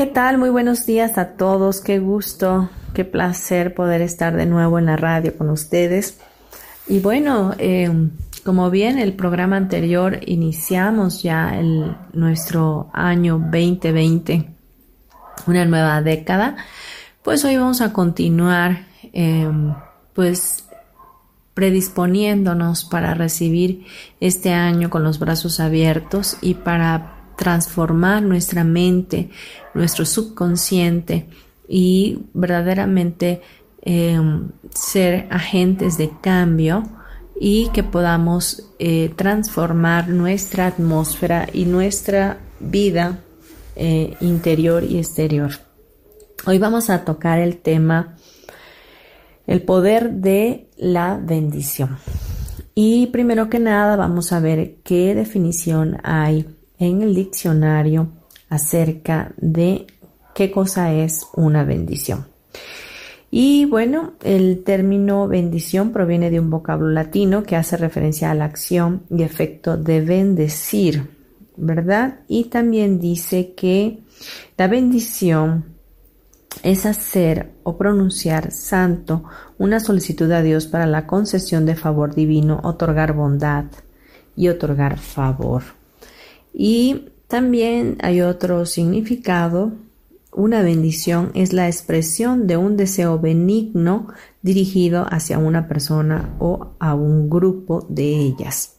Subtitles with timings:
[0.00, 0.38] ¿Qué tal?
[0.38, 1.82] Muy buenos días a todos.
[1.82, 6.18] Qué gusto, qué placer poder estar de nuevo en la radio con ustedes.
[6.88, 11.52] Y bueno, em, como bien el programa anterior iniciamos ya
[12.14, 14.48] nuestro año 2020,
[15.46, 16.56] una nueva década,
[17.22, 19.74] pues hoy vamos a continuar em,
[20.14, 20.64] pues
[21.52, 23.84] predisponiéndonos para recibir
[24.18, 29.30] este año con los brazos abiertos y para transformar nuestra mente,
[29.72, 31.26] nuestro subconsciente
[31.66, 33.40] y verdaderamente
[33.80, 36.82] em, ser agentes de cambio
[37.40, 43.20] y que podamos eh, transformar nuestra atmósfera y nuestra vida
[43.74, 45.52] eh, interior y exterior.
[46.44, 48.16] Hoy vamos a tocar el tema
[49.46, 51.96] el poder de la bendición.
[52.74, 56.46] Y primero que nada vamos a ver qué definición hay
[56.80, 58.08] en el diccionario
[58.48, 59.86] acerca de
[60.34, 62.26] qué cosa es una bendición.
[63.30, 68.46] Y bueno, el término bendición proviene de un vocablo latino que hace referencia a la
[68.46, 71.08] acción y efecto de bendecir,
[71.56, 72.20] ¿verdad?
[72.26, 74.00] Y también dice que
[74.56, 75.76] la bendición
[76.64, 79.22] es hacer o pronunciar santo
[79.58, 83.66] una solicitud a Dios para la concesión de favor divino, otorgar bondad
[84.34, 85.79] y otorgar favor.
[86.52, 89.72] Y también hay otro significado.
[90.32, 94.08] Una bendición es la expresión de un deseo benigno
[94.42, 98.76] dirigido hacia una persona o a un grupo de ellas.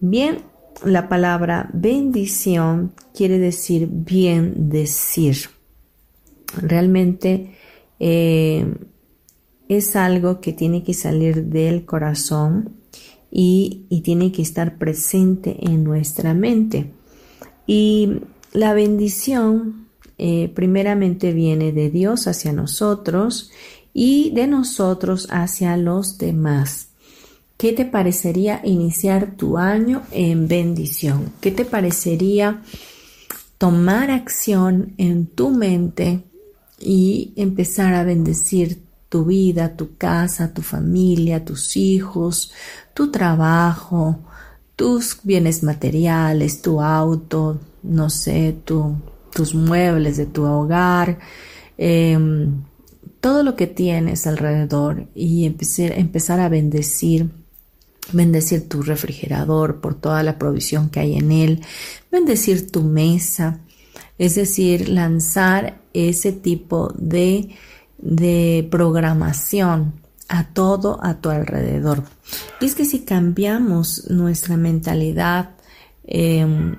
[0.00, 0.38] Bien,
[0.84, 5.36] la palabra bendición quiere decir bien decir.
[6.60, 7.52] Realmente
[7.98, 8.74] eh,
[9.68, 12.76] es algo que tiene que salir del corazón
[13.38, 16.90] y, tiene que estar presente en nuestra mente.
[17.66, 18.22] Y
[18.54, 23.50] la bendición eh, primeramente viene de Dios hacia nosotros
[23.92, 26.88] y de nosotros hacia los demás.
[27.58, 31.30] ¿Qué te parecería iniciar tu año en bendición?
[31.42, 32.62] ¿Qué te parecería
[33.58, 36.22] tomar acción en tu mente
[36.80, 38.80] y empezar a bendecir
[39.10, 42.52] tu vida, tu casa, tu familia, tus hijos,
[42.96, 44.18] tu trabajo,
[44.74, 51.18] tus bienes materiales, tu auto, no sé, tus muebles de tu hogar,
[51.76, 52.64] em,
[53.20, 57.28] todo lo que tienes alrededor y empezar, empezar a bendecir,
[58.14, 61.60] bendecir tu refrigerador por toda la provisión que hay en él,
[62.10, 63.60] bendecir tu mesa,
[64.16, 67.50] es decir, lanzar ese tipo de
[67.98, 69.94] de programación
[70.28, 72.04] a todo a tu alrededor.
[72.60, 75.50] Y es que si cambiamos nuestra mentalidad
[76.04, 76.76] em,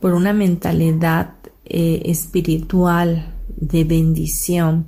[0.00, 1.34] por una mentalidad
[1.64, 4.86] eh, espiritual de bendición,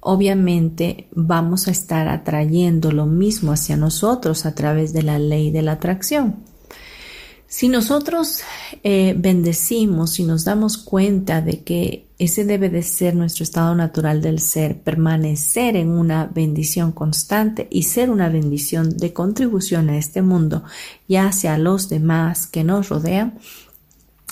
[0.00, 5.62] obviamente vamos a estar atrayendo lo mismo hacia nosotros a través de la ley de
[5.62, 6.36] la atracción.
[7.46, 8.40] Si nosotros
[8.82, 14.22] eh, bendecimos y nos damos cuenta de que ese debe de ser nuestro estado natural
[14.22, 20.22] del ser, permanecer en una bendición constante y ser una bendición de contribución a este
[20.22, 20.62] mundo
[21.08, 23.38] y hacia los demás que nos rodean,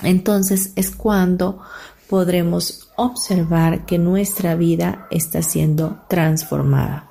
[0.02, 1.60] entonces es cuando
[2.08, 7.08] podremos observar que nuestra vida está siendo transformada.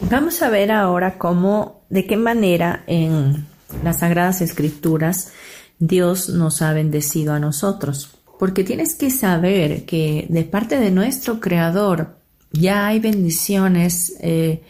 [0.00, 3.46] Vamos a ver ahora cómo, de qué manera en
[3.84, 5.32] las Sagradas Escrituras,
[5.78, 8.17] Dios nos ha bendecido a nosotros.
[8.38, 12.18] Porque tienes que saber que de parte de nuestro Creador
[12.52, 14.62] ya hay bendiciones eh,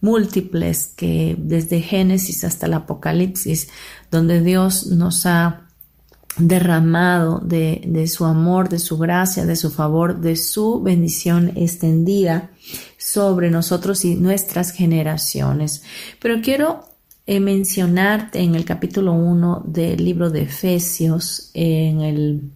[0.00, 3.68] múltiples que desde Génesis hasta el Apocalipsis,
[4.10, 5.68] donde Dios nos ha
[6.38, 12.50] derramado de, su amor, de su gracia, de su favor, de su bendición extendida
[12.96, 15.82] sobre nosotros y nuestras generaciones.
[16.20, 16.84] Pero quiero
[17.26, 22.52] eh, mencionarte en el capítulo 1 del libro de Efesios, en el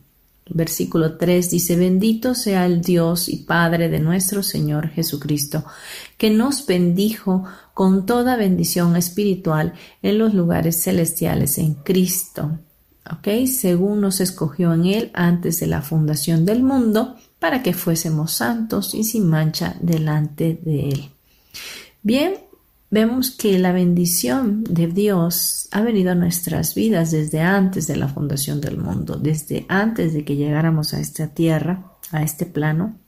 [0.48, 5.64] versículo 3, dice, bendito sea el Dios y Padre de nuestro Señor Jesucristo,
[6.18, 7.44] que nos bendijo
[7.74, 12.58] con toda bendición espiritual en los lugares celestiales en Cristo.
[13.10, 13.46] ¿Ok?
[13.46, 18.94] Según nos escogió en Él antes de la fundación del mundo, para que fuésemos santos
[18.94, 21.10] y sin mancha delante de Él.
[22.02, 22.34] Bien,
[22.92, 28.06] vemos que la bendición de Dios ha venido a nuestras vidas desde antes de la
[28.06, 32.98] fundación del mundo, desde antes de que llegáramos a esta tierra, a este plano.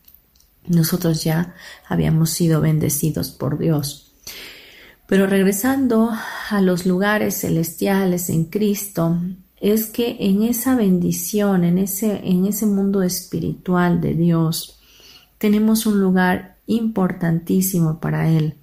[0.67, 1.55] Nosotros ya
[1.87, 4.15] habíamos sido bendecidos por Dios.
[5.07, 6.11] Pero regresando
[6.49, 9.21] a los lugares celestiales en Cristo,
[9.61, 14.81] es que en esa bendición, en ese, en ese mundo espiritual de Dios,
[15.37, 18.57] tenemos un lugar importantísimo para Él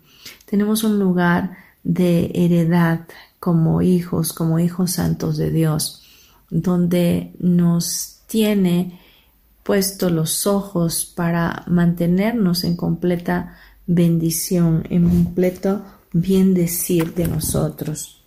[0.52, 3.08] tenemos un lugar de heredad
[3.40, 6.04] como hijos, como hijos santos de Dios,
[6.50, 9.00] donde nos tiene
[9.64, 13.56] puesto los ojos para mantenernos en completa
[13.88, 18.22] bendición, en completo bien decir de nosotros.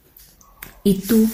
[0.83, 1.29] Y tú,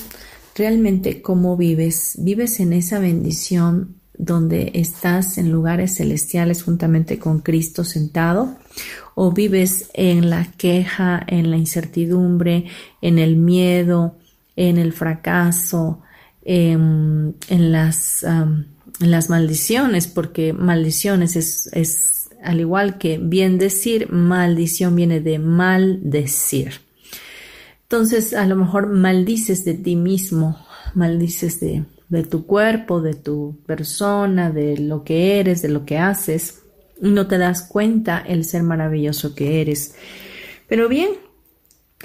[0.56, 2.16] realmente, ¿cómo vives?
[2.18, 8.56] ¿Vives en esa bendición donde estás en lugares celestiales juntamente con Cristo sentado?
[9.14, 12.66] ¿O vives en la queja, en la incertidumbre,
[13.00, 14.16] en el miedo,
[14.56, 16.02] en el fracaso,
[16.42, 18.26] en, las,
[18.98, 20.06] las maldiciones?
[20.06, 26.80] Porque maldiciones es, es al igual que bien decir, maldición viene de maldecir.
[27.82, 30.58] Entonces, a lo mejor maldices de ti mismo,
[30.94, 35.96] maldices de, de tu cuerpo, de tu persona, de lo que eres, de lo que
[35.96, 36.60] haces,
[37.00, 39.94] no te das cuenta el ser maravilloso que eres.
[40.68, 41.10] Pero bien,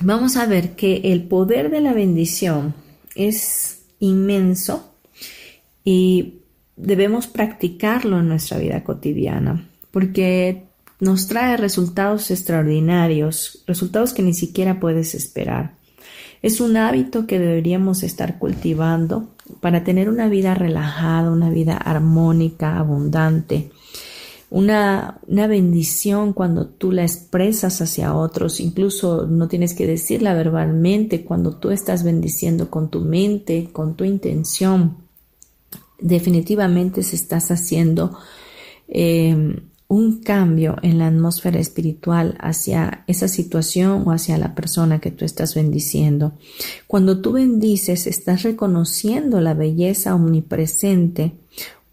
[0.02, 2.76] vamos a ver que el poder de la bendición
[3.16, 4.96] es inmenso
[5.84, 6.42] y
[6.76, 10.66] debemos practicarlo en nuestra vida cotidiana, porque
[11.00, 15.78] nos trae resultados extraordinarios, resultados que ni siquiera puedes esperar.
[16.44, 22.78] Es un hábito que deberíamos estar cultivando para tener una vida relajada, una vida armónica,
[22.78, 23.72] abundante.
[24.50, 31.26] Una, una, bendición cuando tú la expresas hacia otros, incluso no tienes que decirla verbalmente,
[31.26, 34.98] cuando tú estás bendiciendo con tu mente, con tu intención,
[36.00, 38.18] definitivamente se estás haciendo
[38.88, 45.12] eh, un cambio en la atmósfera espiritual hacia esa situación o hacia la persona que
[45.12, 46.34] tú estás bendiciendo.
[46.88, 51.34] Cuando tú bendices, estás reconociendo la belleza omnipresente,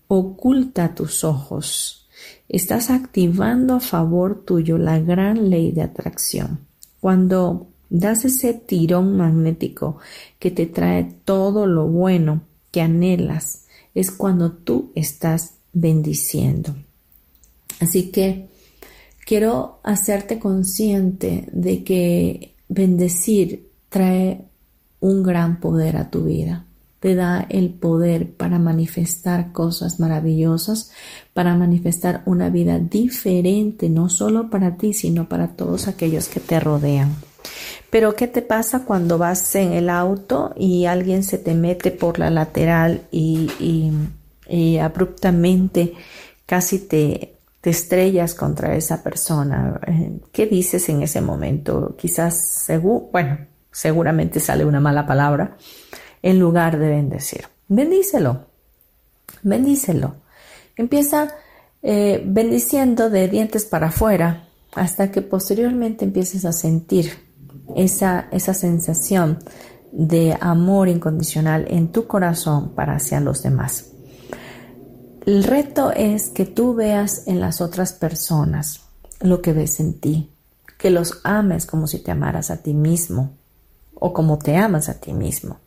[0.09, 2.09] oculta a tus ojos.
[2.49, 6.61] Estás activando a favor tuyo la gran ley de atracción.
[7.01, 9.99] Cuando das ese tirón magnético
[10.39, 16.75] que te trae todo lo bueno que anhelas, es cuando tú estás bendiciendo.
[17.83, 18.49] Así que
[19.27, 24.45] quiero hacerte consciente de que bendecir trae
[25.01, 26.65] un gran poder a tu vida.
[27.01, 30.93] Te da el poder para manifestar cosas maravillosas,
[31.35, 36.61] para manifestar una vida diferente, no solo para ti, sino para todos aquellos que te
[36.61, 37.17] rodean.
[37.91, 42.21] Pero ¿qué te pasa cuando vas en el auto y alguien se te mete por
[42.21, 43.51] la lateral y,
[44.49, 45.95] y abruptamente
[46.47, 51.95] casi te, te estrellas contra esa persona, eh, ¿qué dices en ese momento?
[51.97, 52.69] Quizás,
[53.13, 53.39] bueno,
[53.71, 55.57] seguramente sale una mala palabra
[56.23, 57.45] en lugar de bendecir.
[57.69, 58.47] Bendícelo,
[59.45, 60.17] bendícelo.
[60.77, 61.29] Empieza
[61.83, 67.13] eh, bendiciendo de dientes para afuera hasta que posteriormente empieces a sentir
[67.77, 69.39] esa, esa sensación
[69.93, 73.92] de amor incondicional en tu corazón para hacia los demás.
[75.25, 78.81] El reto es que tú veas en las otras personas
[79.21, 80.33] lo que ves en ti,
[80.79, 83.31] que los ames como si te amaras a ti mismo
[83.95, 85.59] o como te amas a ti mismo,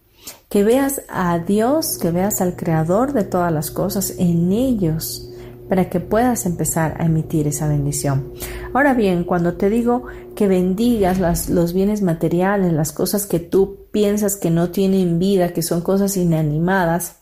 [0.49, 5.29] que veas a Dios, que veas al Creador de todas las cosas en ellos
[5.69, 8.33] para que puedas empezar a emitir esa bendición.
[8.73, 10.03] Ahora bien, cuando te digo
[10.35, 15.63] que bendigas los bienes materiales, las cosas que tú piensas que no tienen vida, que
[15.63, 17.21] son cosas inanimadas,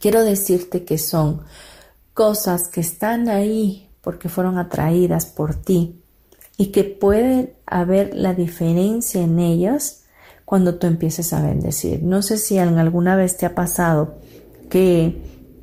[0.00, 1.42] quiero decirte que son
[2.14, 6.00] cosas que están ahí porque fueron atraídas por ti
[6.56, 10.04] y que puede haber la diferencia en ellas
[10.44, 12.02] cuando tú empieces a bendecir.
[12.02, 14.18] No sé si alguna vez te ha pasado
[14.70, 15.20] que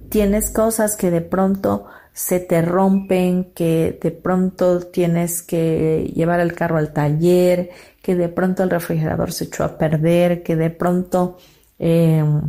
[0.09, 6.53] tienes cosas que de pronto se te rompen, que de pronto tienes que llevar el
[6.53, 11.37] carro al taller, que de pronto el refrigerador se echó a perder, que de pronto,
[11.79, 12.41] em,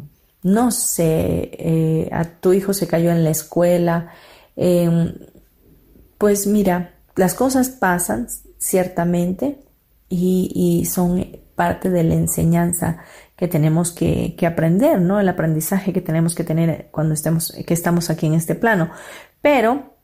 [0.44, 4.10] no sé, eh, a tu hijo se cayó en la escuela.
[4.54, 5.14] Em,
[6.18, 9.58] pues mira, las cosas pasan ciertamente
[10.08, 12.98] y, son parte de la enseñanza
[13.36, 15.18] que tenemos que, que, aprender, ¿no?
[15.18, 18.90] El aprendizaje que tenemos que tener cuando estemos, que estamos aquí en este plano.
[19.40, 19.94] Pero,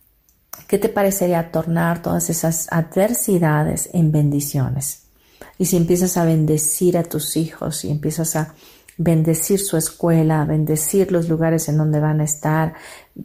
[0.68, 5.08] ¿qué te parecería tornar todas esas adversidades en bendiciones?
[5.58, 8.54] Y si empiezas a bendecir a tus hijos y empiezas a
[9.02, 12.74] bendecir su escuela, bendecir los lugares en donde van a estar,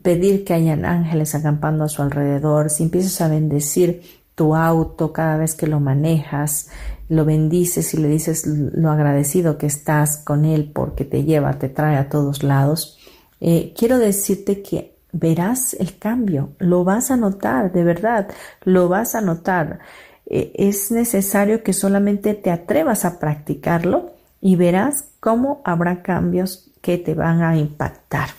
[0.02, 4.02] pedir que hayan ángeles acampando a su alrededor, si empiezas a bendecir
[4.36, 6.70] tu auto cada vez que lo manejas,
[7.10, 11.68] lo bendices y le dices lo agradecido que estás con él porque te lleva, te
[11.68, 12.98] trae a todos lados,
[13.42, 18.30] eh, quiero decirte que verás el cambio, lo vas a notar, de verdad,
[18.64, 19.80] lo vas a notar.
[20.26, 24.15] Eh, es necesario que solamente te atrevas a practicarlo
[24.46, 28.30] y verás cómo habrá cambios que te van a impactar.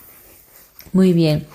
[0.92, 1.48] Muy bien.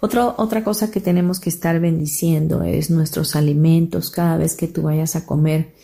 [0.00, 4.10] otra cosa que tenemos que estar bendiciendo es nuestros alimentos.
[4.10, 5.74] Cada vez que tú vayas a comer,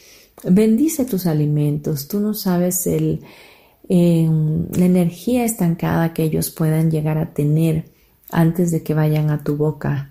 [0.43, 2.09] bendice tus alimentos.
[2.09, 3.21] Tú no sabes el,
[3.89, 7.85] em, la energía estancada que ellos puedan llegar a tener
[8.33, 10.11] antes de que vayan a tu boca.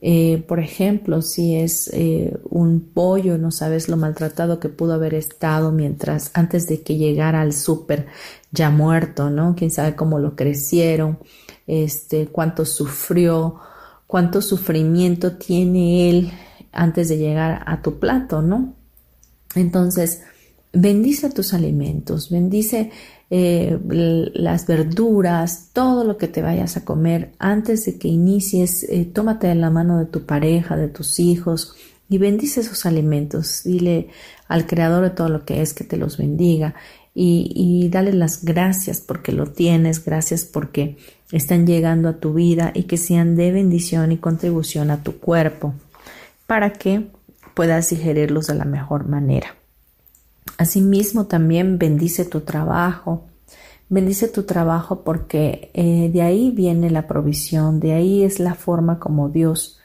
[0.00, 5.14] Eh, por ejemplo, si es eh, un pollo, no sabes lo maltratado que pudo haber
[5.14, 8.06] estado mientras antes de que llegara al súper
[8.52, 9.56] ya muerto, ¿no?
[9.56, 11.18] Quién sabe cómo lo crecieron,
[11.66, 13.56] este, cuánto sufrió,
[14.06, 16.30] cuánto sufrimiento tiene él
[16.70, 18.74] antes de llegar a tu plato, ¿no?
[19.56, 20.22] Entonces,
[20.72, 22.92] bendice tus alimentos, bendice
[23.30, 23.78] eh,
[24.34, 29.48] las verduras, todo lo que te vayas a comer antes de que inicies, eh, tómate
[29.48, 31.74] de la mano de tu pareja, de tus hijos
[32.08, 33.62] y bendice esos alimentos.
[33.64, 34.08] Dile
[34.48, 36.74] al creador de todo lo que es que te los bendiga
[37.14, 40.96] y, y dale las gracias porque lo tienes, gracias porque
[41.30, 45.74] están llegando a tu vida y que sean de bendición y contribución a tu cuerpo
[46.46, 47.08] para que
[47.52, 49.57] puedas digerirlos de la mejor manera.
[50.58, 53.24] Asimismo, también bendice tu trabajo.
[53.88, 58.98] Bendice tu trabajo porque eh, de ahí viene la provisión, de ahí es la forma
[58.98, 59.78] como Dios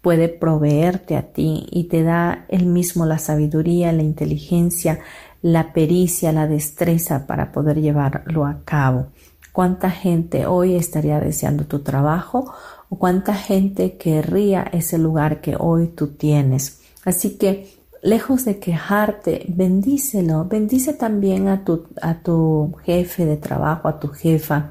[0.00, 5.00] puede proveerte a ti y te da él mismo la sabiduría, la inteligencia,
[5.42, 9.08] la pericia, la destreza para poder llevarlo a cabo.
[9.52, 12.52] ¿Cuánta gente hoy estaría deseando tu trabajo
[12.88, 16.80] o cuánta gente querría ese lugar que hoy tú tienes?
[17.04, 17.75] Así que
[18.06, 24.08] lejos de quejarte, bendícelo, bendice también a tu, a tu jefe de trabajo, a tu
[24.08, 24.70] jefa.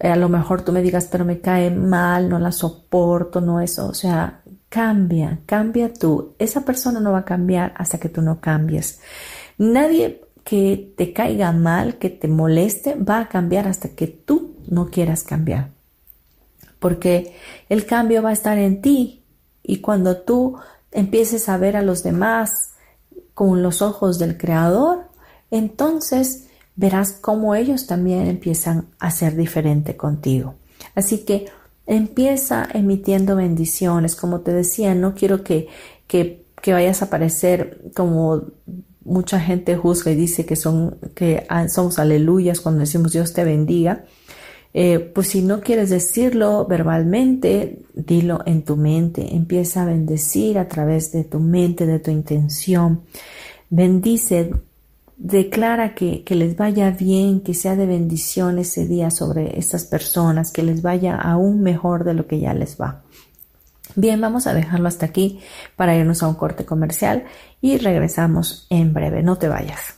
[0.00, 3.88] a lo mejor tú me digas, pero me cae mal, no la soporto, no eso.
[3.88, 6.34] O sea, cambia, cambia tú.
[6.38, 9.00] Esa persona no va a cambiar hasta que tú no cambies.
[9.58, 14.90] Nadie que te caiga mal, que te moleste, va a cambiar hasta que tú no
[14.90, 15.70] quieras cambiar.
[16.78, 17.34] Porque
[17.68, 19.24] el cambio va a estar en ti.
[19.64, 20.58] Y cuando tú
[20.92, 22.70] empieces a ver a los demás
[23.34, 25.08] con los ojos del Creador,
[25.50, 30.54] entonces verás cómo ellos también empiezan a ser diferente contigo.
[30.94, 31.46] Así que
[31.86, 34.14] empieza emitiendo bendiciones.
[34.14, 35.68] Como te decía, no quiero que,
[36.06, 38.42] que, que vayas a parecer como
[39.04, 44.04] mucha gente juzga y dice que son que somos aleluyas cuando decimos Dios te bendiga.
[44.74, 49.34] Eh, pues si no quieres decirlo verbalmente, dilo en tu mente.
[49.34, 53.02] Empieza a bendecir a través de tu mente, de tu intención.
[53.70, 54.50] Bendice,
[55.16, 60.52] declara que, que les vaya bien, que sea de bendición ese día sobre estas personas,
[60.52, 63.02] que les vaya aún mejor de lo que ya les va.
[63.96, 65.40] Bien, vamos a dejarlo hasta aquí
[65.74, 67.24] para irnos a un corte comercial
[67.60, 69.22] y regresamos en breve.
[69.22, 69.97] No te vayas.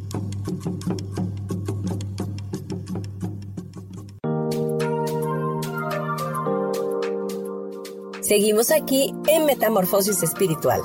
[8.31, 10.79] Seguimos aquí en Metamorfosis Espiritual.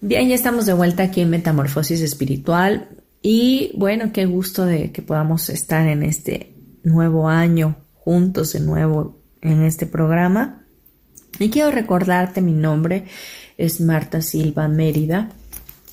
[0.00, 2.88] Bien, ya estamos de vuelta aquí en Metamorfosis Espiritual
[3.20, 9.20] y bueno, qué gusto de que podamos estar en este nuevo año juntos de nuevo
[9.42, 10.64] en este programa.
[11.38, 13.04] Y quiero recordarte mi nombre
[13.58, 15.30] es Marta Silva Mérida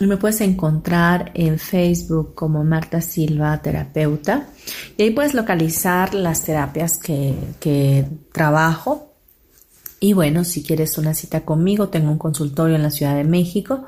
[0.08, 4.48] me puedes encontrar en Facebook como Marta Silva Terapeuta
[4.98, 9.14] y ahí puedes localizar las terapias que, que trabajo.
[10.00, 13.84] Y bueno, si quieres una cita conmigo, tengo un consultorio en la Ciudad de México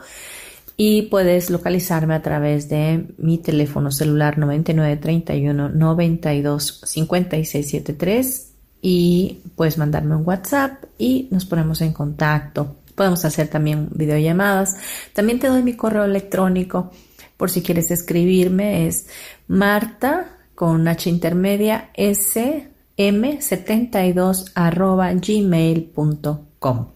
[0.75, 10.15] y puedes localizarme a través de mi teléfono celular 9931 92 5673 y puedes mandarme
[10.15, 12.77] un WhatsApp y nos ponemos en contacto.
[12.95, 14.75] Podemos hacer también videollamadas.
[15.13, 16.91] También te doy mi correo electrónico
[17.37, 18.87] por si quieres escribirme.
[18.87, 19.07] Es
[19.47, 26.87] marta con h intermedia sm72 arroba gmail.com.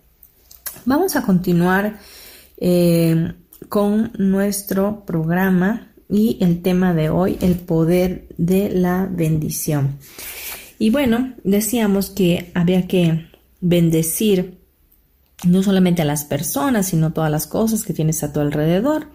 [0.86, 2.00] Vamos a continuar
[2.58, 3.34] eh,
[3.70, 9.98] con nuestro programa y el tema de hoy, el poder de la bendición.
[10.78, 13.28] Y bueno, decíamos que había que
[13.62, 14.65] bendecir
[15.44, 19.08] no solamente a las personas, sino todas las cosas que tienes a tu alrededor.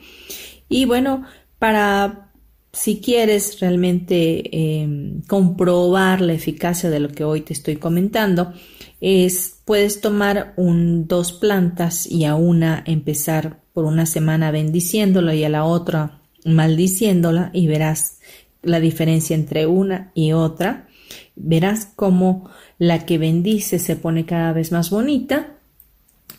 [0.68, 1.24] Y bueno,
[1.58, 2.30] para
[2.72, 8.52] si quieres realmente em, comprobar la eficacia de lo que hoy te estoy comentando,
[9.00, 15.44] es puedes tomar un, dos plantas y a una empezar por una semana bendiciéndola y
[15.44, 18.18] a la otra maldiciéndola y verás
[18.62, 20.88] la diferencia entre una y otra.
[21.34, 25.59] Verás cómo la que bendice se pone cada vez más bonita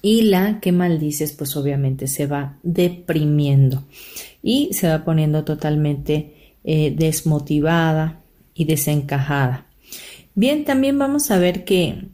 [0.02, 3.84] y la que maldices pues obviamente se va deprimiendo
[4.42, 8.22] y se va poniendo totalmente eh, desmotivada
[8.54, 9.68] y desencajada.
[10.34, 12.08] Bien, también vamos a ver que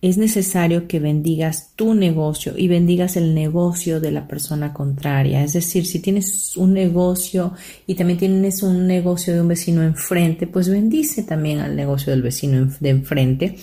[0.00, 5.42] es necesario que bendigas tu negocio y bendigas el negocio de la persona contraria.
[5.42, 7.54] Es decir, si tienes un negocio
[7.86, 12.22] y también tienes un negocio de un vecino enfrente, pues bendice también al negocio del
[12.22, 13.56] vecino de enfrente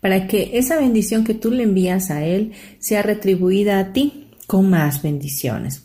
[0.00, 4.70] para que esa bendición que tú le envías a él sea retribuida a ti con
[4.70, 5.82] más bendiciones.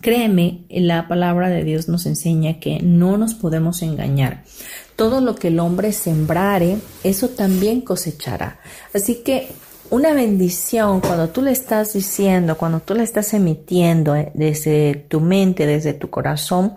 [0.00, 4.44] Créeme, la palabra de Dios nos enseña que no nos podemos engañar
[5.00, 8.60] todo lo que el hombre sembrare, eso también cosechará.
[8.94, 9.48] Así que
[9.88, 15.22] una bendición, cuando tú le estás diciendo, cuando tú le estás emitiendo eh, desde tu
[15.22, 16.74] mente, desde tu corazón,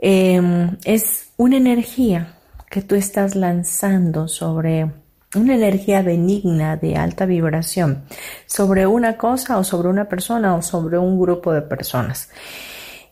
[0.00, 2.34] em, es una energía
[2.68, 4.90] que tú estás lanzando sobre
[5.36, 8.06] una energía benigna de alta vibración
[8.46, 12.28] sobre una cosa o sobre una persona o sobre un grupo de personas.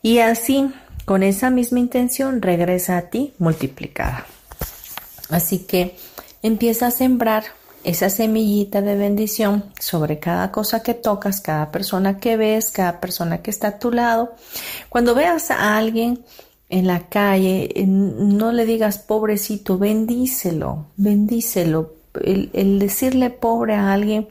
[0.03, 0.73] Y así
[1.09, 4.27] con esa misma intención regresa a ti multiplicada.
[5.31, 5.97] Así que
[6.43, 7.45] empieza a sembrar
[7.83, 13.41] esa semillita de bendición sobre cada cosa que tocas, cada persona que ves, cada persona
[13.41, 14.35] que está a tu lado.
[14.91, 16.27] Cuando veas a alguien
[16.69, 21.95] en la calle, no le digas pobrecito, bendícelo, bendícelo.
[22.23, 24.29] El, decirle pobre a alguien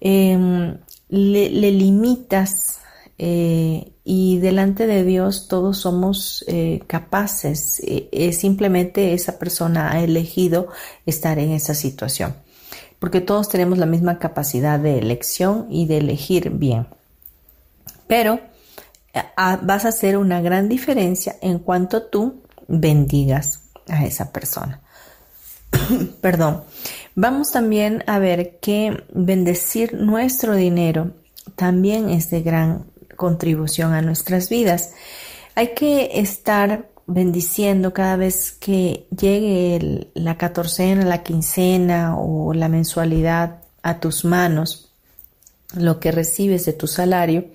[0.00, 0.78] em,
[1.10, 2.78] le, limitas
[3.24, 7.80] eh, y delante de Dios todos somos eh, capaces.
[7.86, 10.66] Eh, simplemente esa persona ha elegido
[11.06, 12.34] estar en esa situación
[12.98, 16.88] porque todos tenemos la misma capacidad de elección y de elegir bien.
[18.08, 18.40] Pero
[19.62, 24.80] vas a hacer una gran diferencia en cuanto tú bendigas a esa persona.
[26.20, 26.64] Perdón.
[27.14, 31.12] Vamos también a ver que bendecir nuestro dinero
[31.56, 34.92] también es de gran contribución a nuestras vidas.
[35.54, 43.62] Hay que estar bendiciendo cada vez que llegue la catorcena, la quincena o la mensualidad
[43.82, 44.90] a tus manos,
[45.74, 47.46] lo que recibes de tu salario,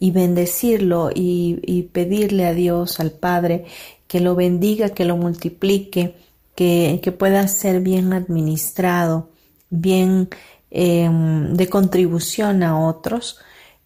[0.00, 3.66] y bendecirlo y, pedirle a Dios, al Padre,
[4.06, 6.14] que lo bendiga, que lo multiplique,
[6.54, 9.28] que, pueda ser bien administrado,
[9.70, 10.28] bien
[10.70, 13.38] em, de contribución a otros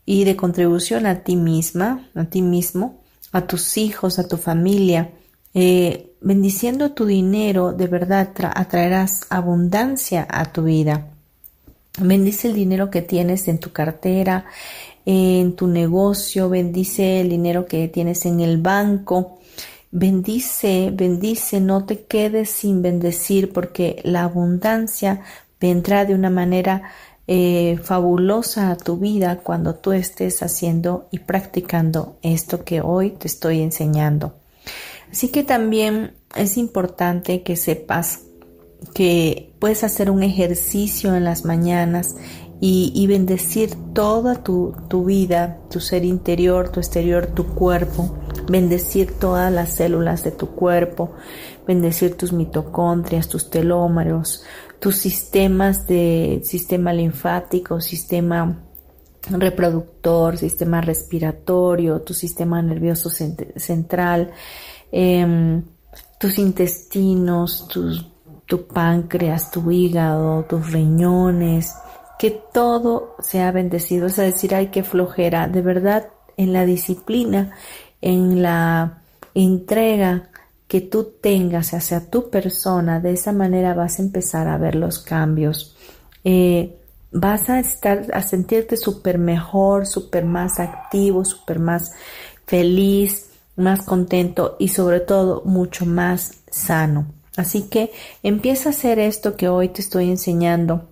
[0.04, 3.00] y de contribución a ti misma, a ti mismo,
[3.32, 5.10] a tus hijos, a tu familia.
[5.54, 11.08] Eh, bendiciendo tu dinero, de verdad atraerás abundancia a tu vida.
[11.98, 14.46] Bendice el dinero que tienes en tu cartera,
[15.04, 19.38] en tu negocio, bendice el dinero que tienes en el banco.
[19.90, 25.20] Bendice, bendice, no te quedes sin bendecir porque la abundancia
[25.60, 26.82] vendrá de una manera
[27.26, 33.60] eh, fabulosa tu vida cuando tú estés haciendo y practicando esto que hoy te estoy
[33.60, 34.34] enseñando.
[35.10, 38.20] Así que también es importante que sepas
[38.94, 42.16] que puedes hacer un ejercicio en las mañanas
[42.64, 48.16] y, bendecir toda tu, tu, vida, tu ser interior, tu exterior, tu cuerpo,
[48.48, 51.10] bendecir todas las células de tu cuerpo,
[51.66, 54.44] bendecir tus mitocondrias, tus telómeros,
[54.82, 58.64] tus sistemas de sistema linfático, sistema
[59.30, 64.32] reproductor, sistema respiratorio, tu sistema nervioso central,
[64.90, 65.62] em,
[66.18, 71.76] tus intestinos, tu páncreas, tu hígado, tus riñones,
[72.18, 74.06] que todo sea bendecido.
[74.06, 77.52] Es decir, hay que flojera, de verdad, en la disciplina,
[78.00, 80.31] en la entrega
[80.72, 85.00] que tú tengas hacia tu persona, de esa manera vas a empezar a ver los
[85.00, 85.76] cambios.
[86.24, 86.78] Eh,
[87.10, 91.92] vas a estar, a sentirte súper mejor, súper más activo, súper más
[92.46, 97.04] feliz, más contento y sobre todo mucho más sano.
[97.36, 100.88] Así que empieza a hacer esto que hoy te estoy enseñando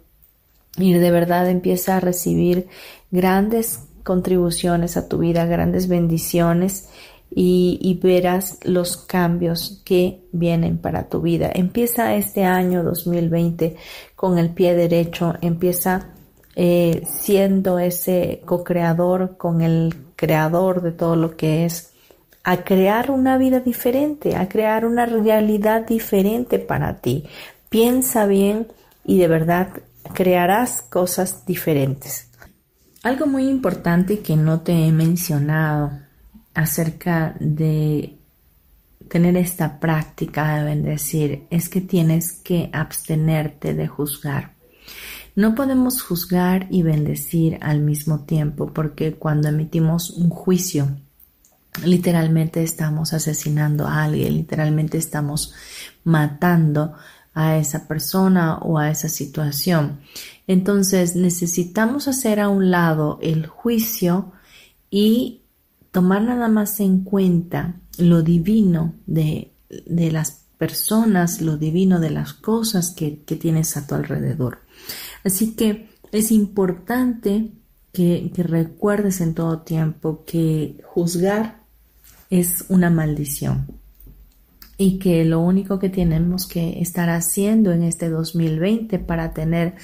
[0.77, 2.69] y de verdad empieza a recibir
[3.11, 6.90] grandes contribuciones a tu vida, grandes bendiciones
[7.33, 11.51] y, verás los cambios que vienen para tu vida.
[11.55, 13.77] Empieza este año 2020
[14.16, 16.09] con el pie derecho, empieza
[16.57, 21.93] eh, siendo ese co-creador con el creador de todo lo que es,
[22.43, 27.25] a crear una vida diferente, a crear una realidad diferente para ti.
[27.69, 28.66] Piensa bien
[29.05, 29.69] y de verdad
[30.14, 32.31] crearás cosas diferentes.
[33.03, 36.10] Algo muy importante que no te he mencionado
[36.55, 38.17] acerca de
[39.09, 44.55] tener esta práctica de bendecir es que tienes que abstenerte de juzgar.
[45.35, 50.89] No podemos juzgar y bendecir al mismo tiempo porque cuando emitimos un juicio,
[51.85, 55.55] literalmente estamos asesinando a alguien, literalmente estamos
[56.05, 56.95] matando
[57.33, 60.01] a esa persona o a esa situación.
[60.47, 64.33] Entonces necesitamos hacer a un lado el juicio
[64.91, 65.39] y
[65.90, 72.94] tomar nada más en cuenta lo divino de, las personas, lo divino de las cosas
[72.96, 74.61] que, tienes a tu alrededor.
[75.24, 77.50] Así que es importante
[77.92, 81.61] que, que, recuerdes en todo tiempo que juzgar
[82.31, 83.66] es una maldición
[84.79, 89.74] y que lo único que tenemos que estar haciendo en este 2020 para tener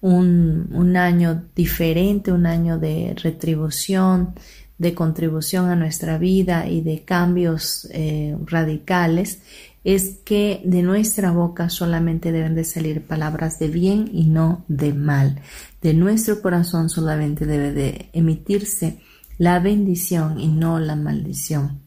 [0.00, 4.34] un, un año diferente, un año de retribución,
[4.80, 9.42] de contribución a nuestra vida y de cambios eh, radicales
[9.84, 14.94] es que de nuestra boca solamente deben de salir palabras de bien y no de
[14.94, 15.42] mal.
[15.82, 19.00] De nuestro corazón solamente debe de emitirse
[19.36, 21.80] la bendición y no la maldición.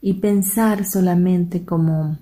[0.00, 2.16] Y pensar solamente como,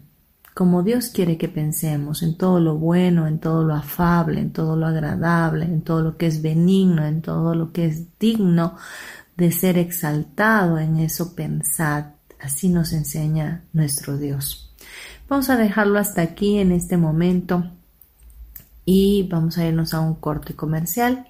[0.54, 4.74] como Dios quiere que pensemos, en todo lo bueno, en todo lo afable, en todo
[4.74, 8.76] lo agradable, en todo lo que es benigno, en todo lo que es digno
[9.38, 12.06] de ser exaltado, en eso pensad.
[12.40, 14.74] Así nos enseña nuestro Dios.
[15.28, 17.70] Vamos a dejarlo hasta aquí en este momento
[18.84, 21.28] y vamos a irnos a un corte comercial.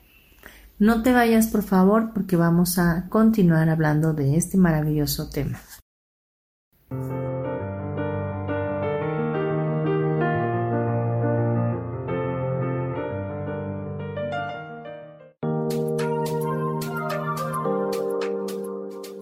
[0.79, 5.61] No te vayas por favor porque vamos a continuar hablando de este maravilloso tema.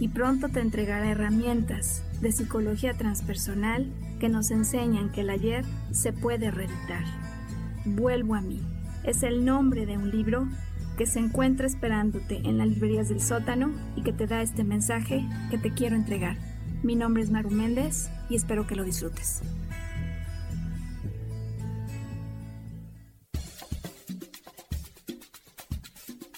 [0.00, 3.86] y pronto te entregará herramientas de psicología transpersonal
[4.20, 7.04] que nos enseñan que el ayer se puede reeditar.
[7.84, 8.60] Vuelvo a mí.
[9.04, 10.48] Es el nombre de un libro
[10.96, 15.24] que se encuentra esperándote en las librerías del sótano y que te da este mensaje
[15.50, 16.36] que te quiero entregar.
[16.82, 19.42] Mi nombre es Maru Méndez y espero que lo disfrutes.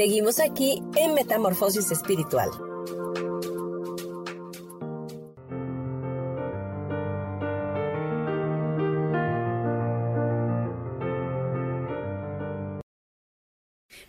[0.00, 2.48] Seguimos aquí en Metamorfosis Espiritual.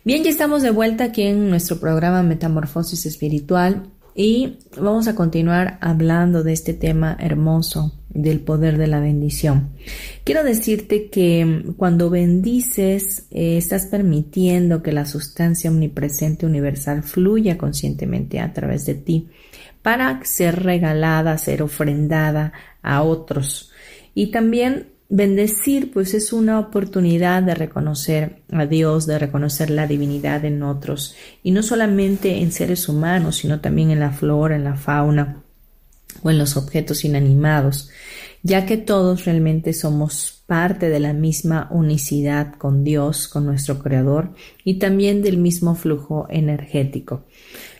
[0.02, 5.76] Bien, ya estamos de vuelta aquí en nuestro programa Metamorfosis Espiritual y vamos a continuar
[5.82, 9.70] hablando de este tema hermoso del poder de la bendición.
[10.24, 18.40] Quiero decirte que cuando bendices, eh, estás permitiendo que la sustancia omnipresente universal fluya conscientemente
[18.40, 19.28] a través de ti
[19.82, 23.72] para ser regalada, ser ofrendada a otros.
[24.14, 30.44] Y también bendecir, pues es una oportunidad de reconocer a Dios, de reconocer la divinidad
[30.44, 34.76] en otros, y no solamente en seres humanos, sino también en la flora, en la
[34.76, 35.42] fauna
[36.22, 37.90] o en los objetos inanimados,
[38.42, 44.32] ya que todos realmente somos parte de la misma unicidad con Dios, con nuestro Creador,
[44.64, 47.24] y también del mismo flujo energético.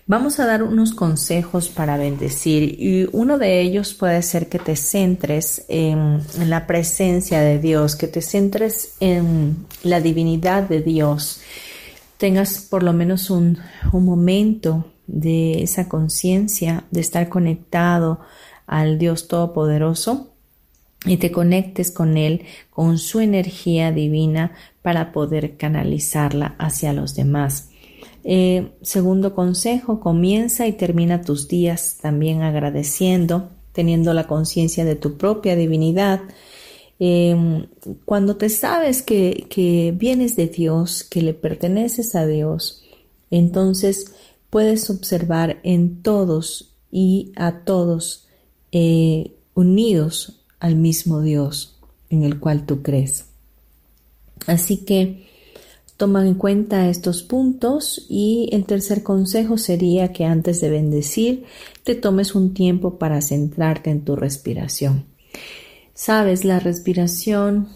[0.07, 4.75] Vamos a dar unos consejos para bendecir y uno de ellos puede ser que te
[4.75, 11.41] centres en, la presencia de Dios, que te centres en la divinidad de Dios,
[12.19, 13.59] tengas por lo menos un,
[13.93, 18.21] un momento de esa conciencia, de estar conectado
[18.67, 20.33] al Dios Todopoderoso
[21.05, 27.69] y te conectes con Él, con su energía divina para poder canalizarla hacia los demás.
[28.25, 35.19] Eh, segundo consejo, comienza y termina tus días también agradeciendo, teniendo la conciencia de tu
[35.19, 36.21] propia divinidad.
[36.99, 37.67] Em,
[38.05, 42.85] cuando te sabes que, que vienes de Dios, que le perteneces a Dios,
[43.31, 44.15] entonces
[44.53, 48.29] puedes observar en todos y a todos
[48.71, 51.79] eh, unidos al mismo Dios
[52.11, 53.25] en el cual tú crees.
[54.47, 55.27] Así que
[55.97, 61.45] toma en cuenta estos puntos y el tercer consejo sería que antes de bendecir
[61.83, 65.07] te tomes un tiempo para centrarte en tu respiración.
[65.95, 67.69] Sabes, la respiración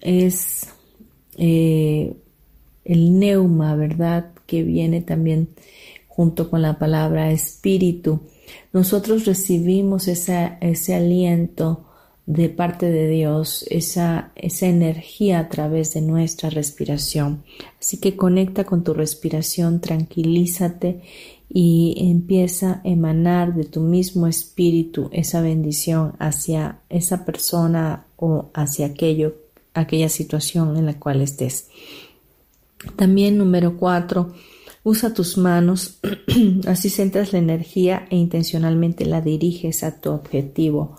[0.00, 0.68] es
[1.36, 2.16] eh,
[2.86, 4.30] el neuma, ¿verdad?
[4.46, 5.50] Que viene también
[6.14, 8.20] junto con la palabra espíritu.
[8.72, 11.86] Nosotros recibimos ese aliento
[12.26, 17.42] de parte de Dios, esa, esa energía a través de nuestra respiración.
[17.80, 21.02] Así que conecta con tu respiración, tranquilízate
[21.48, 28.86] y empieza a emanar de tu mismo espíritu esa bendición hacia esa persona o hacia
[28.86, 29.34] aquello,
[29.74, 31.68] aquella situación en la cual estés.
[32.96, 34.32] También número cuatro,
[34.84, 35.98] Usa tus manos,
[36.66, 40.96] así centras la energía e intencionalmente la diriges a tu objetivo.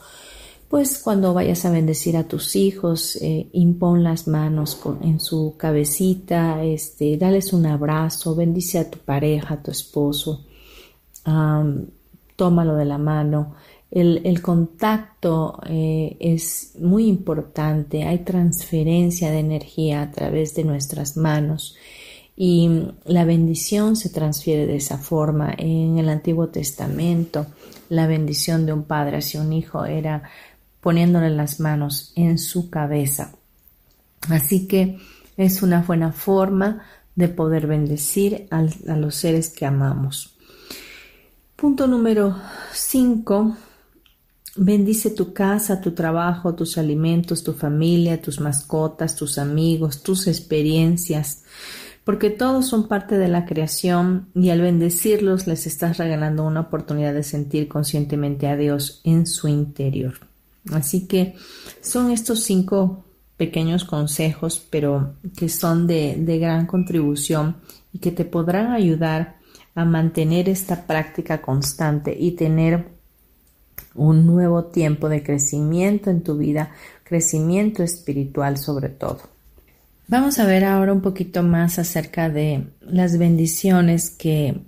[0.67, 6.63] Pues cuando vayas a bendecir a tus hijos, eh, impon las manos en su cabecita,
[6.63, 10.43] este, dales un abrazo, bendice a tu pareja, a tu esposo,
[12.35, 13.53] tómalo de la mano.
[13.91, 21.77] El, contacto eh, es muy importante, hay transferencia de energía a través de nuestras manos
[22.37, 22.69] y
[23.05, 25.53] la bendición se transfiere de esa forma.
[25.57, 27.47] En el Antiguo Testamento,
[27.89, 30.23] la bendición de un padre hacia un hijo era
[30.81, 33.33] poniéndole las manos en su cabeza.
[34.29, 34.97] Así que
[35.37, 36.83] es una buena forma
[37.15, 38.63] de poder bendecir a,
[38.95, 40.35] los seres que amamos.
[41.55, 42.35] Punto número
[42.73, 43.55] 5.
[44.57, 51.43] Bendice tu casa, tu trabajo, tus alimentos, tu familia, tus mascotas, tus amigos, tus experiencias
[52.05, 57.13] porque todos son parte de la creación y al bendecirlos les estás regalando una oportunidad
[57.13, 60.13] de sentir conscientemente a Dios en su interior.
[60.71, 61.35] Así que
[61.81, 63.03] son estos cinco
[63.37, 67.57] pequeños consejos, pero que son de, de gran contribución
[67.91, 69.37] y que te podrán ayudar
[69.73, 72.87] a mantener esta práctica constante y tener
[73.95, 76.71] un nuevo tiempo de crecimiento en tu vida,
[77.03, 79.34] crecimiento espiritual sobre todo.
[80.07, 84.61] Vamos a ver ahora un poquito más acerca de las bendiciones que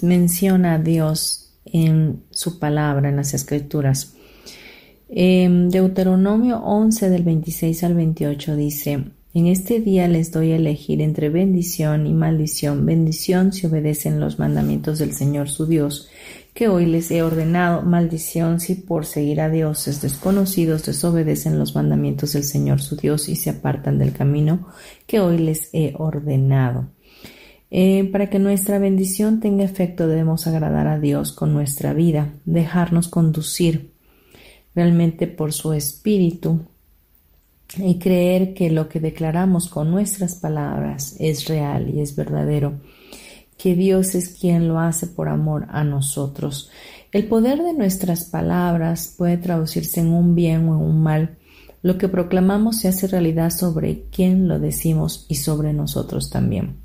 [0.00, 4.14] menciona Dios en su palabra, en las escrituras.
[5.10, 11.02] En Deuteronomio 11 del 26 al 28 dice, en este día les doy a elegir
[11.02, 12.86] entre bendición y maldición.
[12.86, 16.08] Bendición si obedecen los mandamientos del Señor su Dios
[16.58, 22.32] que hoy les he ordenado maldición si por seguir a dioses desconocidos desobedecen los mandamientos
[22.32, 24.66] del Señor su Dios y se apartan del camino
[25.06, 26.88] que hoy les he ordenado.
[27.70, 33.06] Eh, para que nuestra bendición tenga efecto debemos agradar a Dios con nuestra vida, dejarnos
[33.06, 33.92] conducir
[34.74, 36.62] realmente por su espíritu
[37.76, 42.80] y creer que lo que declaramos con nuestras palabras es real y es verdadero
[43.58, 46.70] que Dios es quien lo hace por amor a nosotros.
[47.12, 51.36] El poder de nuestras palabras puede traducirse en un bien o en un mal.
[51.82, 56.76] Lo que proclamamos se hace realidad sobre quien lo decimos y sobre nosotros también.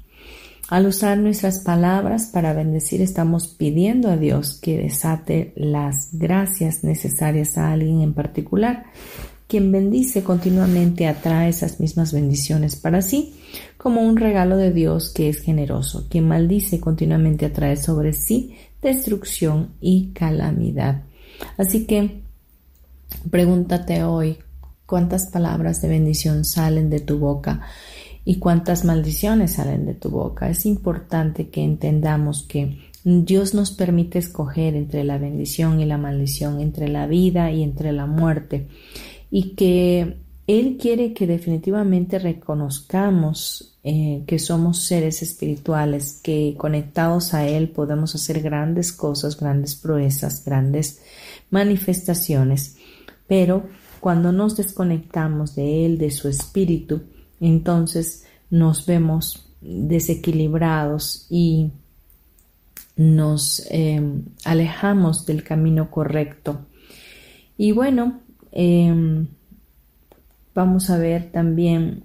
[0.70, 7.58] Al usar nuestras palabras para bendecir estamos pidiendo a Dios que desate las gracias necesarias
[7.58, 8.86] a alguien en particular.
[9.48, 13.36] Quien bendice continuamente atrae esas mismas bendiciones para sí,
[13.78, 16.08] como un regalo de Dios que es generoso.
[16.10, 21.04] Quien maldice continuamente atrae sobre sí destrucción y calamidad.
[21.58, 22.22] Así que
[23.30, 24.38] pregúntate hoy
[24.86, 27.62] cuántas palabras de bendición salen de tu boca
[28.26, 30.50] y cuántas maldiciones salen de tu boca.
[30.50, 36.62] Es importante que entendamos que Dios nos permite escoger entre la bendición y la maldición,
[36.62, 38.68] entre la vida y entre la muerte
[39.30, 47.48] y que Él quiere que definitivamente reconozcamos eh, que somos seres espirituales, que conectados a
[47.48, 51.02] Él podemos hacer grandes cosas, grandes proezas, grandes
[51.50, 52.78] manifestaciones,
[53.28, 53.68] pero
[54.00, 57.04] cuando nos desconectamos de Él, de su espíritu,
[57.40, 61.72] entonces nos vemos desequilibrados y
[62.96, 66.66] nos em, alejamos del camino correcto.
[67.58, 68.22] Y bueno,
[68.52, 69.28] em,
[70.54, 72.04] vamos a ver también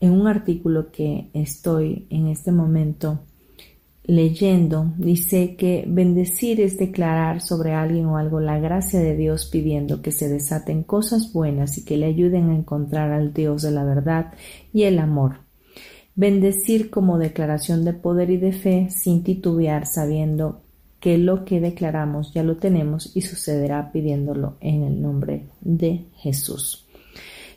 [0.00, 3.20] en un artículo que estoy en este momento
[4.04, 10.02] leyendo, dice que bendecir es declarar sobre alguien o algo la gracia de Dios pidiendo
[10.02, 13.84] que se desaten cosas buenas y que le ayuden a encontrar al Dios de la
[13.84, 14.32] verdad
[14.72, 15.36] y el amor.
[16.14, 20.62] Bendecir como declaración de poder y de fe sin titubear sabiendo
[20.98, 26.81] que lo que declaramos ya lo tenemos y sucederá pidiéndolo en el nombre de Jesús.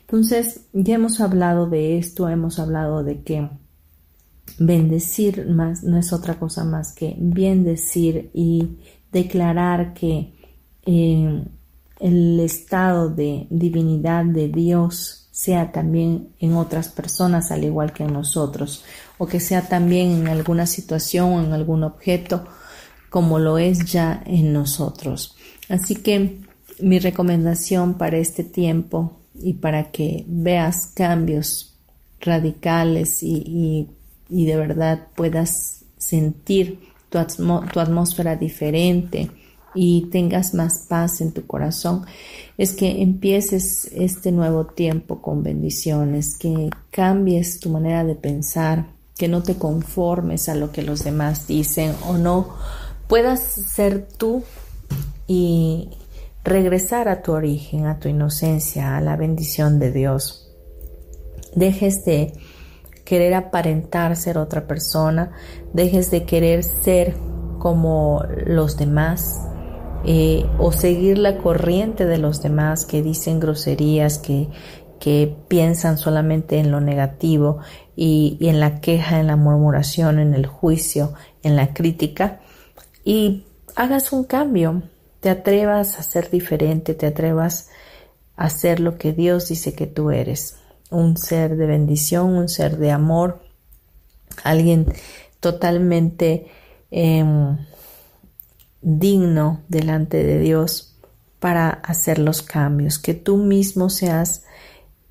[0.06, 3.50] Entonces, ya hemos hablado de esto, hemos hablado de que
[4.58, 8.78] bendecir más no es otra cosa más que bendecir y
[9.10, 10.34] declarar que
[10.86, 11.44] eh,
[11.98, 18.12] el estado de divinidad de Dios sea también en otras personas al igual que en
[18.12, 18.84] nosotros
[19.18, 22.46] o que sea también en alguna situación o en algún objeto
[23.10, 25.36] como lo es ya en nosotros.
[25.68, 26.40] Así que
[26.80, 31.74] mi recomendación para este tiempo y para que veas cambios
[32.20, 33.88] radicales y
[34.28, 39.30] y de verdad puedas sentir tu, atmósfera diferente
[39.74, 42.06] y tengas más paz en tu corazón,
[42.56, 49.28] es que empieces este nuevo tiempo con bendiciones, que cambies tu manera de pensar, que
[49.28, 52.54] no te conformes a lo que los demás dicen o no,
[53.06, 54.42] puedas ser tú
[55.26, 55.90] y
[56.46, 60.54] regresar a tu origen, a tu inocencia, a la bendición de Dios.
[61.56, 62.32] Dejes de
[63.04, 65.32] querer aparentar ser otra persona,
[65.72, 67.16] dejes de querer ser
[67.58, 69.40] como los demás
[70.04, 74.48] eh, o seguir la corriente de los demás que dicen groserías, que,
[75.00, 77.58] que piensan solamente en lo negativo
[77.96, 82.40] y, y en la queja, en la murmuración, en el juicio, en la crítica.
[83.04, 84.82] Y hagas un cambio,
[85.26, 87.68] te atrevas a ser diferente, te atrevas
[88.36, 90.54] a ser lo que Dios dice que tú eres.
[90.88, 93.42] Un ser de bendición, un ser de amor,
[94.44, 94.86] alguien
[95.40, 96.46] totalmente
[96.92, 97.58] em,
[98.80, 100.96] digno delante de Dios
[101.40, 104.44] para hacer los cambios, que tú mismo seas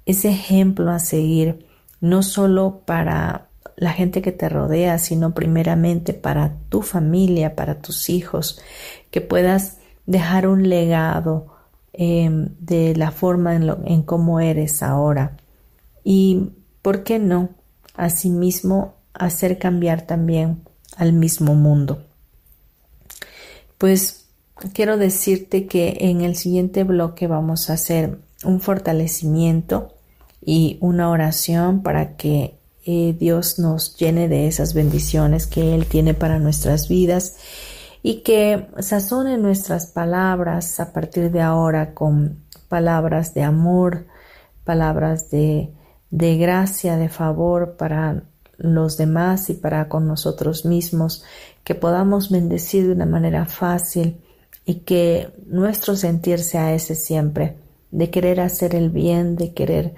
[0.06, 1.68] ese ejemplo a seguir,
[2.00, 8.10] no solo para la gente que te rodea, sino primeramente para tu familia, para tus
[8.10, 8.62] hijos,
[9.12, 9.75] que puedas
[10.06, 11.48] dejar un legado
[11.94, 15.38] em, de la forma en, en cómo eres ahora
[16.06, 16.52] y,
[16.82, 17.50] ¿por qué no?
[17.96, 20.62] Asimismo, hacer cambiar también
[20.96, 22.06] al mismo mundo.
[23.78, 24.28] Pues
[24.74, 29.94] quiero decirte que en el siguiente bloque vamos a hacer un fortalecimiento
[30.46, 36.14] y una oración para que eh, Dios nos llene de esas bendiciones que Él tiene
[36.14, 37.36] para nuestras vidas
[38.08, 44.06] y que sazone nuestras palabras a partir de ahora con palabras de amor,
[44.64, 45.74] palabras de
[46.12, 48.22] de gracia, de favor para
[48.58, 51.24] los demás y para con nosotros mismos,
[51.64, 54.22] que podamos bendecir de una manera fácil
[54.68, 57.58] y que nuestro sentir sea ese siempre,
[57.90, 59.96] de querer hacer el bien, de querer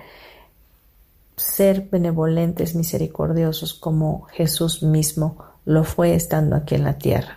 [1.35, 7.36] ser benevolentes, misericordiosos como Jesús mismo lo fue estando aquí en la tierra.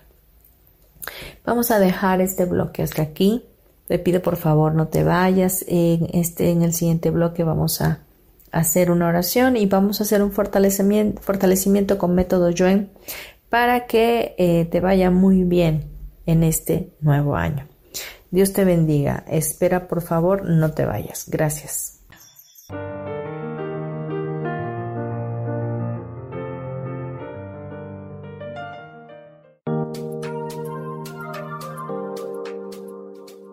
[1.45, 3.45] Vamos a dejar este bloque hasta aquí.
[3.87, 5.65] Te pido por favor no te vayas.
[5.67, 8.01] En este en el siguiente bloque vamos a
[8.53, 12.91] hacer una oración y vamos a hacer un fortalecimiento, con método Joen
[13.49, 15.91] para que eh, te vaya muy bien
[16.27, 17.67] en este nuevo año.
[18.31, 19.25] Dios te bendiga.
[19.29, 21.29] Espera, por favor, no te vayas.
[21.29, 22.01] Gracias.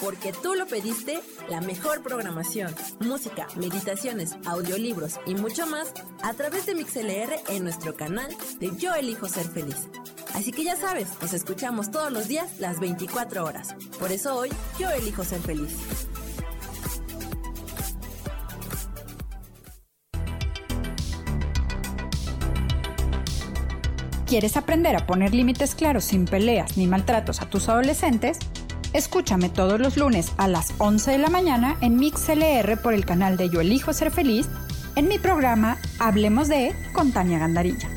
[0.00, 5.92] Porque tú lo pediste, la mejor programación, música, meditaciones, audiolibros y mucho más
[6.22, 8.28] a través de MixLR en nuestro canal
[8.60, 9.88] de Yo Elijo Ser Feliz.
[10.34, 13.74] Así que ya sabes, nos escuchamos todos los días las 24 horas.
[13.98, 15.74] Por eso hoy yo elijo ser feliz.
[24.26, 28.38] ¿Quieres aprender a poner límites claros sin peleas ni maltratos a tus adolescentes?
[28.96, 33.36] Escúchame todos los lunes a las 11 de la mañana en MixLR por el canal
[33.36, 34.48] de Yo Elijo Ser Feliz
[34.94, 37.90] en mi programa Hablemos de con Tania Gandarilla.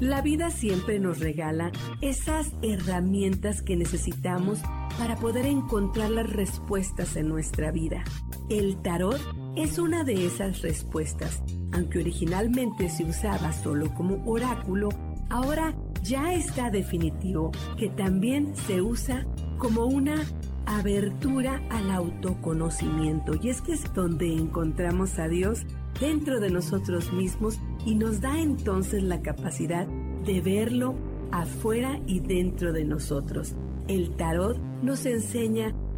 [0.00, 4.58] La vida siempre nos regala esas herramientas que necesitamos
[4.98, 8.02] para poder encontrar las respuestas en nuestra vida.
[8.50, 9.20] El tarot
[9.56, 11.42] es una de esas respuestas.
[11.72, 14.88] Aunque originalmente se usaba solo como oráculo,
[15.30, 19.26] ahora ya está definitivo que también se usa
[19.58, 20.16] como una
[20.66, 23.32] abertura al autoconocimiento.
[23.40, 25.62] Y es que es donde encontramos a Dios
[26.00, 30.94] dentro de nosotros mismos y nos da entonces la capacidad de verlo
[31.30, 33.54] afuera y dentro de nosotros.
[33.88, 35.74] El tarot nos enseña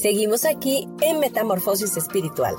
[0.00, 2.54] Seguimos aquí en Metamorfosis Espiritual.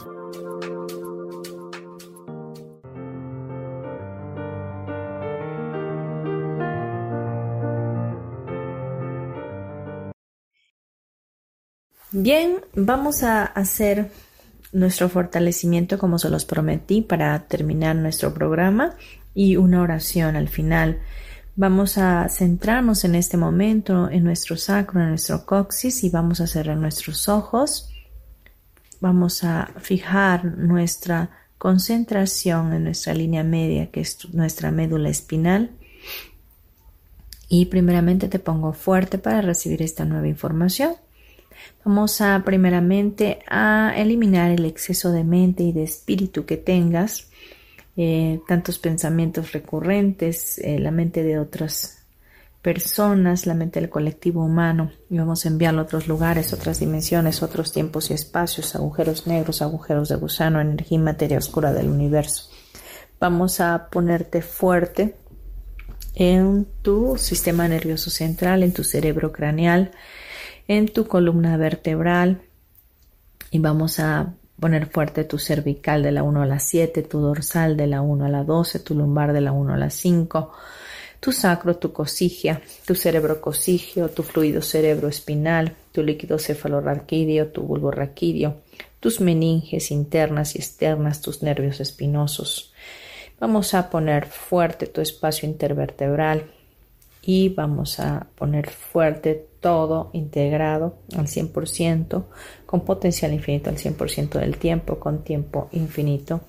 [12.11, 14.11] Bien, vamos a hacer
[14.71, 18.95] nuestro fortalecimiento como se los prometí para terminar nuestro programa
[19.33, 21.01] y una oración al final.
[21.55, 26.47] Vamos a centrarnos en este momento en nuestro sacro, en nuestro coxis y vamos a
[26.47, 27.89] cerrar nuestros ojos.
[29.01, 35.71] Vamos a fijar nuestra concentración en nuestra línea media, que es nuestra médula espinal.
[37.49, 40.93] Y primeramente te pongo fuerte para recibir esta nueva información.
[41.83, 47.27] Vamos a primeramente a eliminar el exceso de mente y de espíritu que tengas
[47.97, 52.03] eh, tantos pensamientos recurrentes, eh, la mente de otras
[52.61, 57.41] personas, la mente del colectivo humano, y vamos a enviarlo a otros lugares, otras dimensiones,
[57.41, 62.49] otros tiempos y espacios, agujeros negros, agujeros de gusano, energía y materia oscura del universo.
[63.19, 65.15] Vamos a ponerte fuerte
[66.15, 69.91] en tu sistema nervioso central, en tu cerebro craneal,
[70.67, 72.41] en tu columna vertebral
[73.49, 77.75] y vamos a poner fuerte tu cervical de la 1 a la 7, tu dorsal
[77.75, 80.51] de la 1 a la 12, tu lumbar de la 1 a la 5,
[81.19, 87.63] tu sacro, tu cosigia, tu cerebro cosigio, tu fluido cerebro espinal, tu líquido cefalorraquídeo, tu
[87.63, 88.61] bulbo raquídeo,
[88.99, 92.71] tus meninges internas y externas, tus nervios espinosos.
[93.39, 96.51] Vamos a poner fuerte tu espacio intervertebral
[97.21, 102.25] y vamos a poner fuerte todo integrado al 100%,
[102.65, 106.41] con potencial infinito al 100% del tiempo, con tiempo infinito.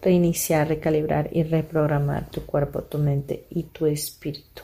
[0.00, 4.62] Reiniciar, recalibrar y reprogramar tu cuerpo, tu mente y tu espíritu.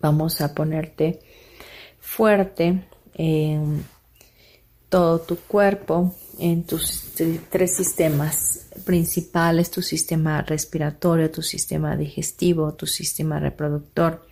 [0.00, 1.20] Vamos a ponerte
[2.00, 3.84] fuerte en
[4.88, 7.12] todo tu cuerpo, en tus
[7.50, 14.28] tres sistemas principales, tu sistema respiratorio, tu sistema digestivo, tu sistema reproductor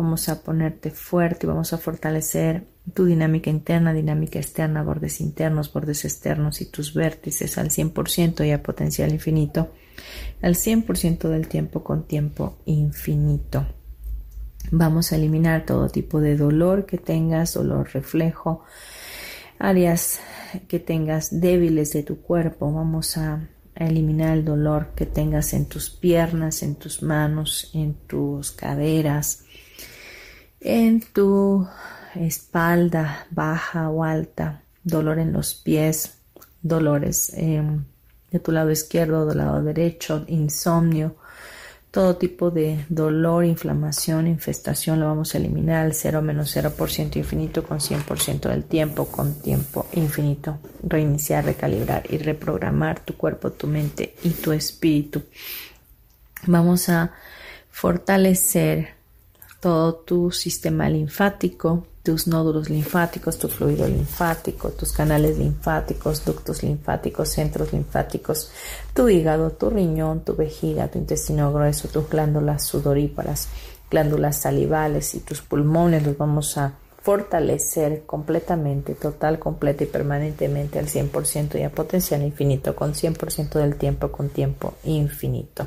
[0.00, 6.06] Vamos a ponerte fuerte, vamos a fortalecer tu dinámica interna, dinámica externa, bordes internos, bordes
[6.06, 9.72] externos y tus vértices al 100% y a potencial infinito,
[10.40, 13.66] al 100% del tiempo con tiempo infinito.
[14.70, 18.62] Vamos a eliminar todo tipo de dolor que tengas, dolor reflejo,
[19.58, 20.20] áreas
[20.66, 22.72] que tengas débiles de tu cuerpo.
[22.72, 23.46] Vamos a
[23.86, 29.44] eliminar el dolor que tengas en tus piernas, en tus manos, en tus caderas,
[30.60, 31.66] en tu
[32.14, 36.18] espalda baja o alta, dolor en los pies,
[36.62, 41.16] dolores de tu lado izquierdo, del lado derecho, insomnio,
[41.90, 47.64] todo tipo de dolor, inflamación, infestación lo vamos a eliminar al 0 menos 0% infinito
[47.64, 50.58] con 100% del tiempo, con tiempo infinito.
[50.82, 55.22] Reiniciar, recalibrar y reprogramar tu cuerpo, tu mente y tu espíritu.
[56.46, 57.12] Vamos a
[57.70, 58.94] fortalecer
[59.60, 67.28] todo tu sistema linfático, tus nódulos linfáticos, tu fluido linfático, tus canales linfáticos, ductos linfáticos,
[67.28, 68.50] centros linfáticos,
[68.94, 73.48] tu hígado, tu riñón, tu vejiga, tu intestino grueso, tus glándulas sudoríparas,
[73.90, 76.72] glándulas salivales y tus pulmones los vamos a
[77.02, 83.76] fortalecer completamente, total, completa y permanentemente al 100% y a potencial infinito, con 100% del
[83.76, 85.66] tiempo, con tiempo infinito.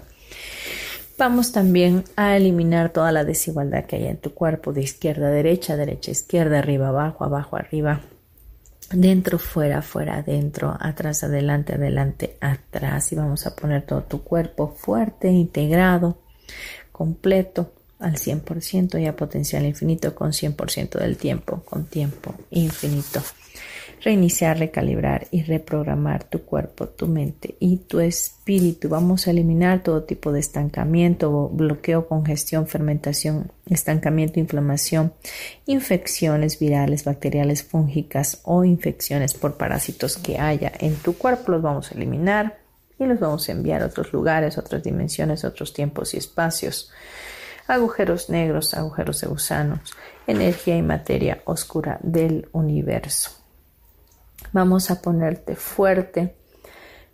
[1.18, 5.32] Vamos también a eliminar toda la desigualdad que hay en tu cuerpo de izquierda a
[5.32, 8.02] derecha, derecha a izquierda, arriba abajo, abajo arriba,
[8.92, 13.12] dentro fuera, fuera adentro, atrás adelante, adelante atrás.
[13.12, 16.18] Y vamos a poner todo tu cuerpo fuerte, integrado,
[16.92, 23.22] completo al 100% y a potencial infinito con 100% del tiempo, con tiempo infinito
[24.04, 28.90] reiniciar, recalibrar y reprogramar tu cuerpo, tu mente y tu espíritu.
[28.90, 35.14] Vamos a eliminar todo tipo de estancamiento, bloqueo, congestión, fermentación, estancamiento, inflamación,
[35.66, 41.54] infecciones virales, bacteriales, fúngicas o infecciones por parásitos que haya en tu cuerpo.
[41.54, 42.58] Los vamos a eliminar
[43.00, 46.92] y los vamos a enviar a otros lugares, otras dimensiones, otros tiempos y espacios.
[47.68, 49.94] Agujeros negros, agujeros de gusanos,
[50.28, 53.43] energía y materia oscura del universo.
[54.54, 56.36] Vamos a ponerte fuerte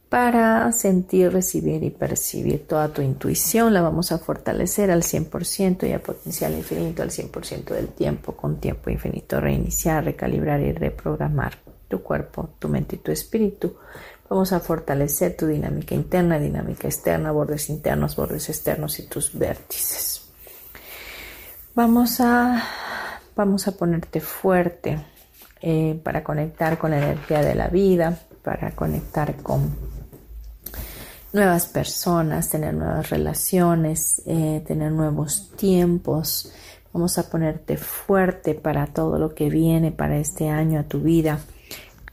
[0.10, 3.74] para sentir, recibir y percibir toda tu intuición.
[3.74, 8.60] La vamos a fortalecer al 100% y a potencial infinito al 100% del tiempo, con
[8.60, 9.40] tiempo infinito.
[9.40, 13.78] Reiniciar, recalibrar y reprogramar tu cuerpo, tu mente y tu espíritu.
[14.30, 20.30] Vamos a fortalecer tu dinámica interna, dinámica externa, bordes internos, bordes externos y tus vértices.
[21.74, 22.64] Vamos a,
[23.36, 25.06] vamos a ponerte fuerte
[25.62, 29.76] eh, para conectar con la energía de la vida, para conectar con
[31.34, 36.52] nuevas personas, tener nuevas relaciones, eh, tener nuevos tiempos.
[36.94, 41.40] Vamos a ponerte fuerte para todo lo que viene para este año a tu vida,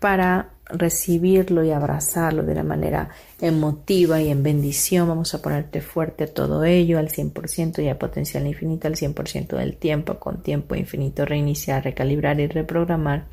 [0.01, 3.11] para recibirlo y abrazarlo de la manera
[3.41, 5.09] emotiva y en bendición.
[5.09, 9.77] Vamos a ponerte fuerte todo ello al 100% y a potencial infinito al 100% del
[9.77, 13.27] tiempo, con tiempo infinito, reiniciar, recalibrar y reprogramar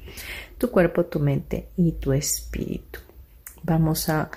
[0.58, 3.00] tu cuerpo, tu mente y tu espíritu.
[3.64, 4.30] Vamos a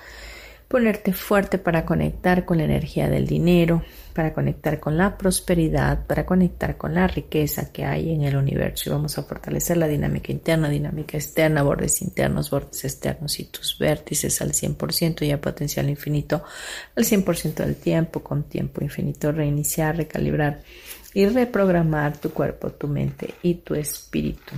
[0.69, 6.27] ponerte fuerte para conectar con la energía del dinero, para conectar con la prosperidad, para
[6.27, 10.33] conectar con la riqueza que hay en el universo y vamos a fortalecer la dinámica
[10.33, 15.89] interna, dinámica externa, bordes internos, bordes externos y tus vértices al 100% y a potencial
[15.89, 16.43] infinito
[16.97, 20.62] al 100% del tiempo, con tiempo infinito, reiniciar, recalibrar
[21.14, 24.55] y reprogramar tu cuerpo, tu mente y tu espíritu.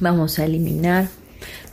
[0.00, 1.08] Vamos a eliminar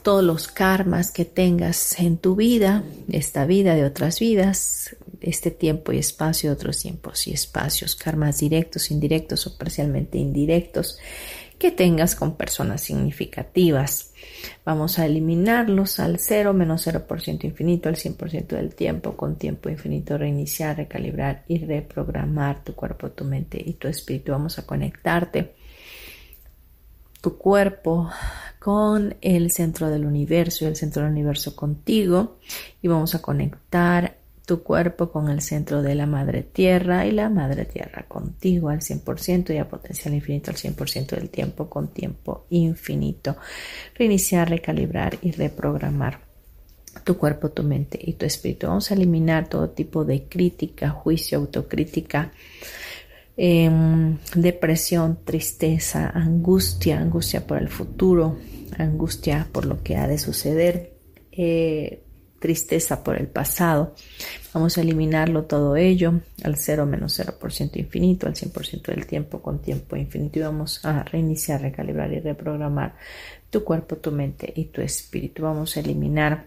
[0.02, 5.92] todos los karmas que tengas en tu vida, esta vida de otras vidas, este tiempo
[5.92, 10.98] y espacio de otros tiempos y espacios, karmas directos, indirectos o parcialmente indirectos
[11.60, 14.14] que tengas con personas significativas.
[14.64, 20.18] Vamos a eliminarlos al 0 menos 0% infinito, al 100% del tiempo, con tiempo infinito,
[20.18, 24.32] reiniciar, recalibrar y reprogramar tu cuerpo, tu mente y tu espíritu.
[24.32, 25.59] Vamos a conectarte
[27.22, 28.10] tu cuerpo
[28.60, 32.38] con el centro del universo y el centro del universo contigo
[32.82, 37.30] y vamos a conectar tu cuerpo con el centro de la madre tierra y la
[37.30, 42.48] madre tierra contigo al 100% y a potencial infinito al 100% del tiempo con tiempo
[42.50, 43.38] infinito.
[43.94, 46.22] Reiniciar, recalibrar y reprogramar
[47.04, 48.66] tu cuerpo, tu mente y tu espíritu.
[48.66, 52.32] Vamos a eliminar todo tipo de crítica, juicio, autocrítica
[53.42, 58.38] Em, depresión, tristeza, angustia, angustia por el futuro,
[58.78, 60.98] angustia por lo que ha de suceder,
[61.32, 62.04] eh,
[62.40, 63.96] tristeza por el pasado.
[64.54, 69.62] Vamos a eliminarlo todo ello al 0 menos 0% infinito, al 100% del tiempo con
[69.62, 72.96] tiempo infinito y vamos a reiniciar, recalibrar y reprogramar
[73.50, 75.44] tu cuerpo, tu mente y tu espíritu.
[75.44, 76.44] Vamos a eliminar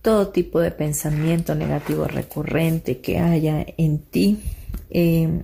[0.00, 4.40] todo tipo de pensamiento negativo recurrente que haya en ti
[4.90, 5.42] eh,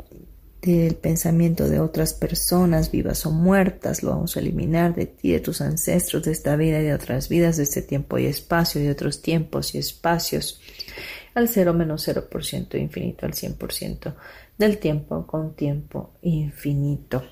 [0.62, 5.40] del pensamiento de otras personas, vivas o muertas, lo vamos a eliminar de ti, de
[5.40, 8.90] tus ancestros, de esta vida y de otras vidas, de este tiempo y espacio, de
[8.90, 10.60] otros tiempos y espacios,
[11.34, 14.14] al 0 menos 0% infinito, al 100%
[14.56, 17.24] del tiempo con tiempo infinito.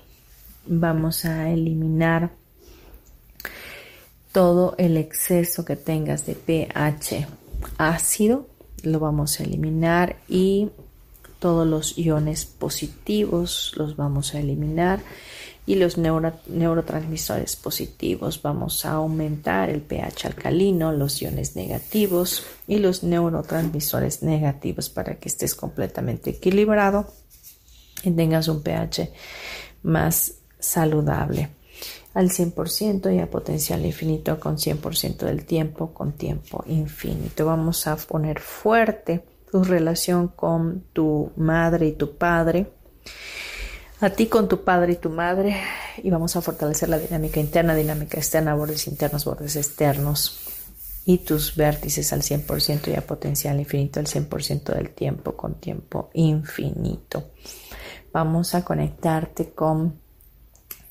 [0.65, 2.31] Vamos a eliminar
[4.33, 7.27] todo el exceso que tengas de pH
[7.77, 8.47] ácido,
[8.83, 10.69] lo vamos a eliminar y
[11.41, 14.99] todos los iones positivos los vamos a eliminar
[15.65, 18.43] y los neurotransmisores positivos.
[18.43, 25.29] Vamos a aumentar el pH alcalino, los iones negativos y los neurotransmisores negativos para que
[25.29, 27.07] estés completamente equilibrado
[28.03, 29.11] y tengas un pH
[29.81, 31.49] más saludable
[32.13, 37.47] al 100% y a potencial infinito con 100% del tiempo con tiempo infinito.
[37.47, 42.71] Vamos a poner fuerte tu relación con tu madre y tu padre,
[43.99, 45.55] a ti con tu padre y tu madre
[46.01, 50.39] y vamos a fortalecer la dinámica interna, dinámica externa, bordes internos, bordes externos
[51.05, 56.09] y tus vértices al 100% y a potencial infinito al 100% del tiempo con tiempo
[56.13, 57.31] infinito.
[58.13, 59.99] Vamos a conectarte con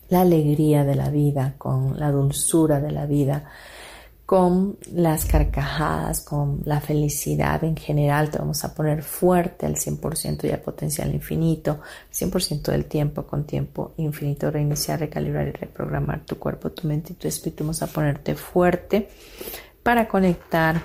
[0.08, 3.50] la alegría de la vida, con la dulzura de la vida,
[4.30, 8.30] con las carcajadas, con la felicidad en general.
[8.30, 11.80] Te vamos a poner fuerte al 100% y a potencial infinito,
[12.12, 14.48] 100% del tiempo con tiempo infinito.
[14.48, 17.64] Reiniciar, recalibrar y reprogramar tu cuerpo, tu mente y tu espíritu.
[17.64, 19.08] Vamos a ponerte fuerte
[19.82, 20.80] para conectar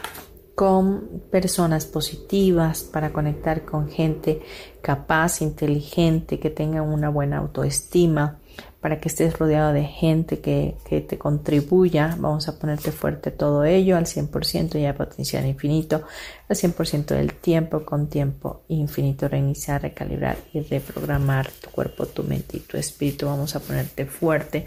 [0.56, 4.42] con personas positivas, para conectar con gente
[4.82, 8.40] capaz, inteligente, que tenga una buena autoestima,
[8.86, 12.16] para que estés rodeado de gente que, te contribuya.
[12.20, 16.04] Vamos a ponerte fuerte todo ello al 100% y a potencial infinito,
[16.48, 19.28] al 100% del tiempo con tiempo infinito.
[19.28, 23.26] Reiniciar, recalibrar y reprogramar tu cuerpo, tu mente y tu espíritu.
[23.26, 24.66] Vamos a ponerte fuerte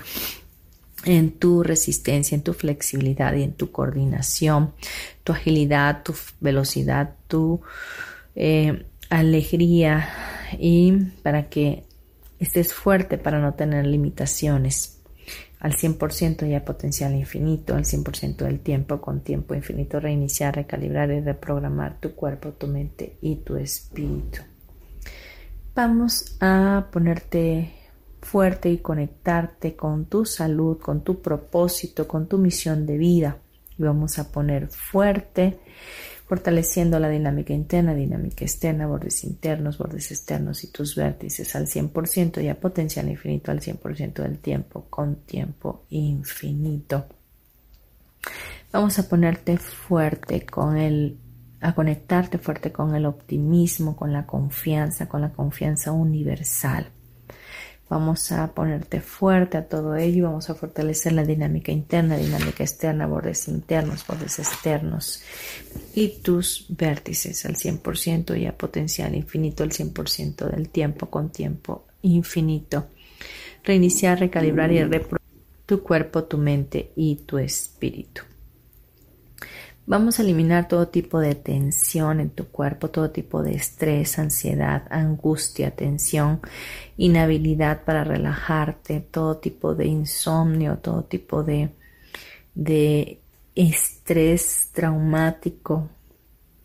[1.05, 4.73] en tu resistencia, en tu flexibilidad y en tu coordinación,
[5.23, 7.61] tu agilidad, tu velocidad, tu
[8.35, 10.09] eh, alegría
[10.59, 10.91] y
[11.23, 11.87] para que
[12.39, 15.01] Estés fuerte para no tener limitaciones.
[15.61, 21.20] Al 100% ya potencial infinito, al 100% del tiempo con tiempo infinito, reiniciar, recalibrar y
[21.20, 24.43] reprogramar tu cuerpo, tu mente y tu espíritu.
[25.74, 27.72] Vamos a ponerte
[28.20, 33.39] fuerte y conectarte con tu salud, con tu propósito, con tu misión de vida.
[33.78, 35.61] vamos a poner fuerte
[36.29, 42.45] fortaleciendo la dinámica interna, dinámica externa, bordes internos, bordes externos y tus vértices al 100%
[42.45, 47.07] y a potencial infinito al 100% del tiempo con tiempo infinito.
[48.70, 51.18] Vamos a ponerte fuerte con el
[51.61, 56.93] a conectarte fuerte con el optimismo, con la confianza, con la confianza universal.
[57.89, 62.62] Vamos a ponerte fuerte a todo ello y vamos a fortalecer la dinámica interna, dinámica
[62.62, 65.22] externa, bordes internos, bordes externos
[65.95, 71.86] y tus vértices al 100% y a potencial infinito al 100% del tiempo con tiempo
[72.03, 72.89] infinito.
[73.64, 75.18] Reiniciar, recalibrar y reprogramar
[75.64, 78.22] tu cuerpo, tu mente y tu espíritu.
[79.91, 84.82] Vamos a eliminar todo tipo de tensión en tu cuerpo, todo tipo de estrés, ansiedad,
[84.91, 86.43] angustia, tensión,
[86.99, 91.70] inhabilidad para relajarte, todo tipo de insomnio, todo tipo de,
[92.55, 93.22] de
[93.55, 95.89] estrés traumático,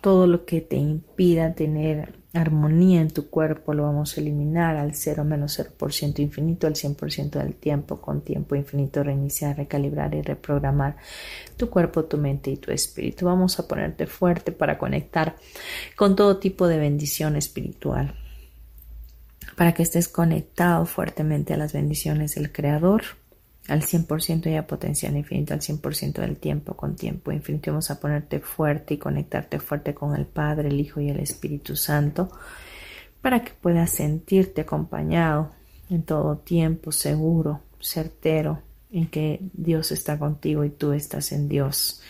[0.04, 4.96] todo lo que te impida tener armonía en tu cuerpo lo vamos a eliminar al
[4.96, 10.98] 0 menos 0% infinito, al 100% del tiempo, con tiempo infinito, reiniciar, recalibrar y reprogramar
[11.56, 13.28] tu cuerpo, tu mente y tu espíritu.
[13.28, 15.38] Vamos a ponerte fuerte para conectar
[15.96, 18.14] con todo tipo de bendición espiritual,
[19.56, 23.04] para que estés conectado fuertemente a las bendiciones del Creador
[23.68, 27.72] al 100% y a potencial infinito, al 100% del tiempo con tiempo infinito.
[27.72, 31.76] Vamos a ponerte fuerte y conectarte fuerte con el Padre, el Hijo y el Espíritu
[31.76, 32.30] Santo
[33.24, 35.52] para que puedas sentirte acompañado
[35.90, 38.62] en todo tiempo, seguro, certero,
[38.92, 42.02] en que Dios está contigo y tú estás en Dios.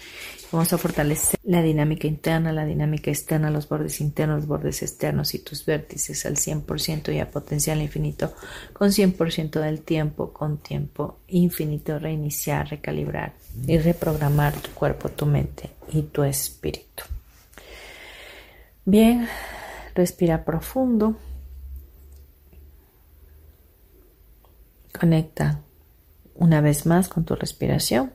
[0.54, 5.34] Vamos a fortalecer la dinámica interna, la dinámica externa, los bordes internos, los bordes externos
[5.34, 8.36] y tus vértices al 100% y a potencial infinito
[8.72, 13.34] con 100% del tiempo, con tiempo infinito, reiniciar, recalibrar
[13.66, 17.04] y reprogramar tu cuerpo, tu mente y tu espíritu.
[18.86, 19.28] Bien,
[19.96, 21.18] respira profundo.
[25.00, 25.62] Conecta
[26.36, 28.14] una vez más con tu respiración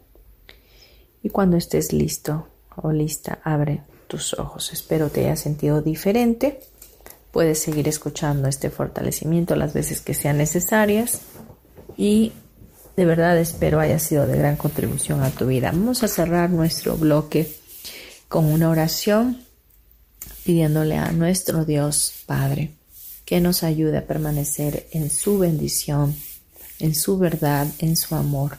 [1.22, 4.72] y cuando estés listo o lista, abre tus ojos.
[4.72, 6.60] Espero te haya sentido diferente.
[7.30, 11.20] Puedes seguir escuchando este fortalecimiento las veces que sean necesarias
[11.96, 12.32] y
[12.96, 15.70] de verdad espero haya sido de gran contribución a tu vida.
[15.70, 17.54] Vamos a cerrar nuestro bloque
[18.28, 19.42] con una oración
[20.44, 22.72] pidiéndole a nuestro Dios Padre
[23.24, 26.16] que nos ayude a permanecer en su bendición,
[26.78, 28.56] en su verdad, en su amor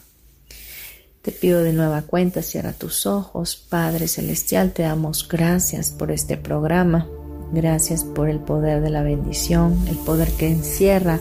[1.22, 3.56] te pido de nueva cuenta, cierra tus ojos.
[3.70, 7.08] Padre Celestial, te damos gracias por este programa.
[7.52, 11.20] Gracias por el poder de la bendición, el poder que encierra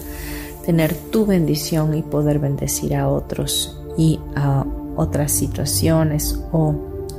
[0.65, 4.65] tener tu bendición y poder bendecir a otros y a
[4.97, 6.75] otras situaciones o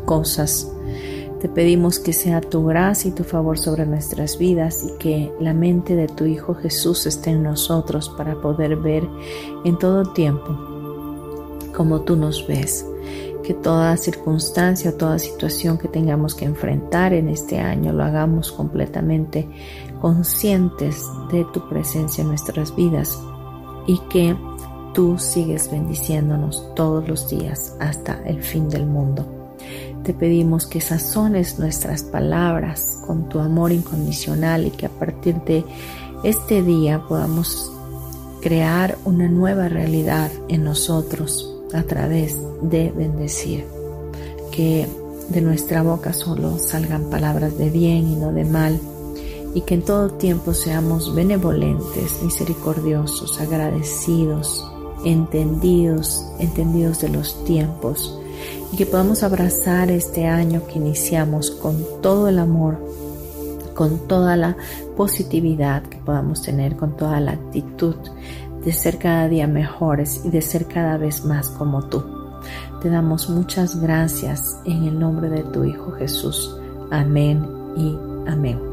[0.05, 0.71] cosas.
[1.41, 5.53] Te pedimos que sea tu gracia y tu favor sobre nuestras vidas y que la
[5.53, 9.07] mente de tu Hijo Jesús esté en nosotros para poder ver
[9.65, 10.68] en todo tiempo
[11.80, 12.86] como tú nos ves.
[13.41, 19.47] Que toda circunstancia toda situación que tengamos que enfrentar en este año lo hagamos completamente
[20.01, 21.01] conscientes
[21.32, 23.17] de tu presencia en nuestras vidas
[23.88, 24.36] y que
[24.93, 29.25] tú sigues bendiciéndonos todos los días hasta el fin del mundo.
[30.03, 35.63] Te pedimos que sazones nuestras palabras con tu amor incondicional y que a partir de
[36.25, 37.71] este día podamos
[38.41, 43.65] crear una nueva realidad en nosotros a través de bendecir.
[44.51, 44.88] Que
[45.30, 48.80] de nuestra boca solo salgan palabras de bien y no de mal
[49.53, 54.65] y que en todo tiempo seamos benevolentes, misericordiosos, agradecidos,
[55.03, 58.20] entendidos, entendidos de los tiempos
[58.72, 62.78] y que podamos abrazar este año que iniciamos con todo el amor,
[63.74, 64.55] con toda la
[64.95, 67.95] positividad que podamos tener, con toda la actitud
[68.64, 72.03] de ser cada día mejores y de ser cada vez más como tú.
[72.82, 76.55] Te damos muchas gracias en el nombre de tu Hijo Jesús.
[76.91, 77.45] Amén
[77.76, 77.97] y
[78.30, 78.70] amén.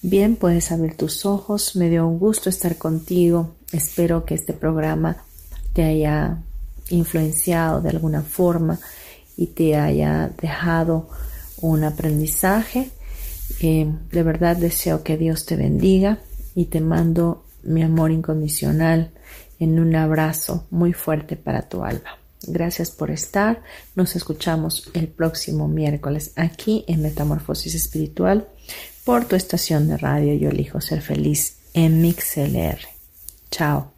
[0.00, 1.76] Bien, puedes abrir tus ojos.
[1.76, 3.56] Me dio un gusto estar contigo.
[3.72, 5.18] Espero que este programa
[5.74, 6.38] te haya
[6.90, 8.78] influenciado de alguna forma
[9.36, 11.08] y te haya dejado
[11.60, 12.90] un aprendizaje.
[13.60, 16.18] Eh, de verdad deseo que Dios te bendiga
[16.54, 19.10] y te mando mi amor incondicional
[19.58, 22.18] en un abrazo muy fuerte para tu alma.
[22.46, 23.62] Gracias por estar.
[23.96, 28.48] Nos escuchamos el próximo miércoles aquí en Metamorfosis Espiritual
[29.04, 32.78] por tu estación de radio Yo elijo ser feliz en MixLR.
[33.50, 33.97] Chao.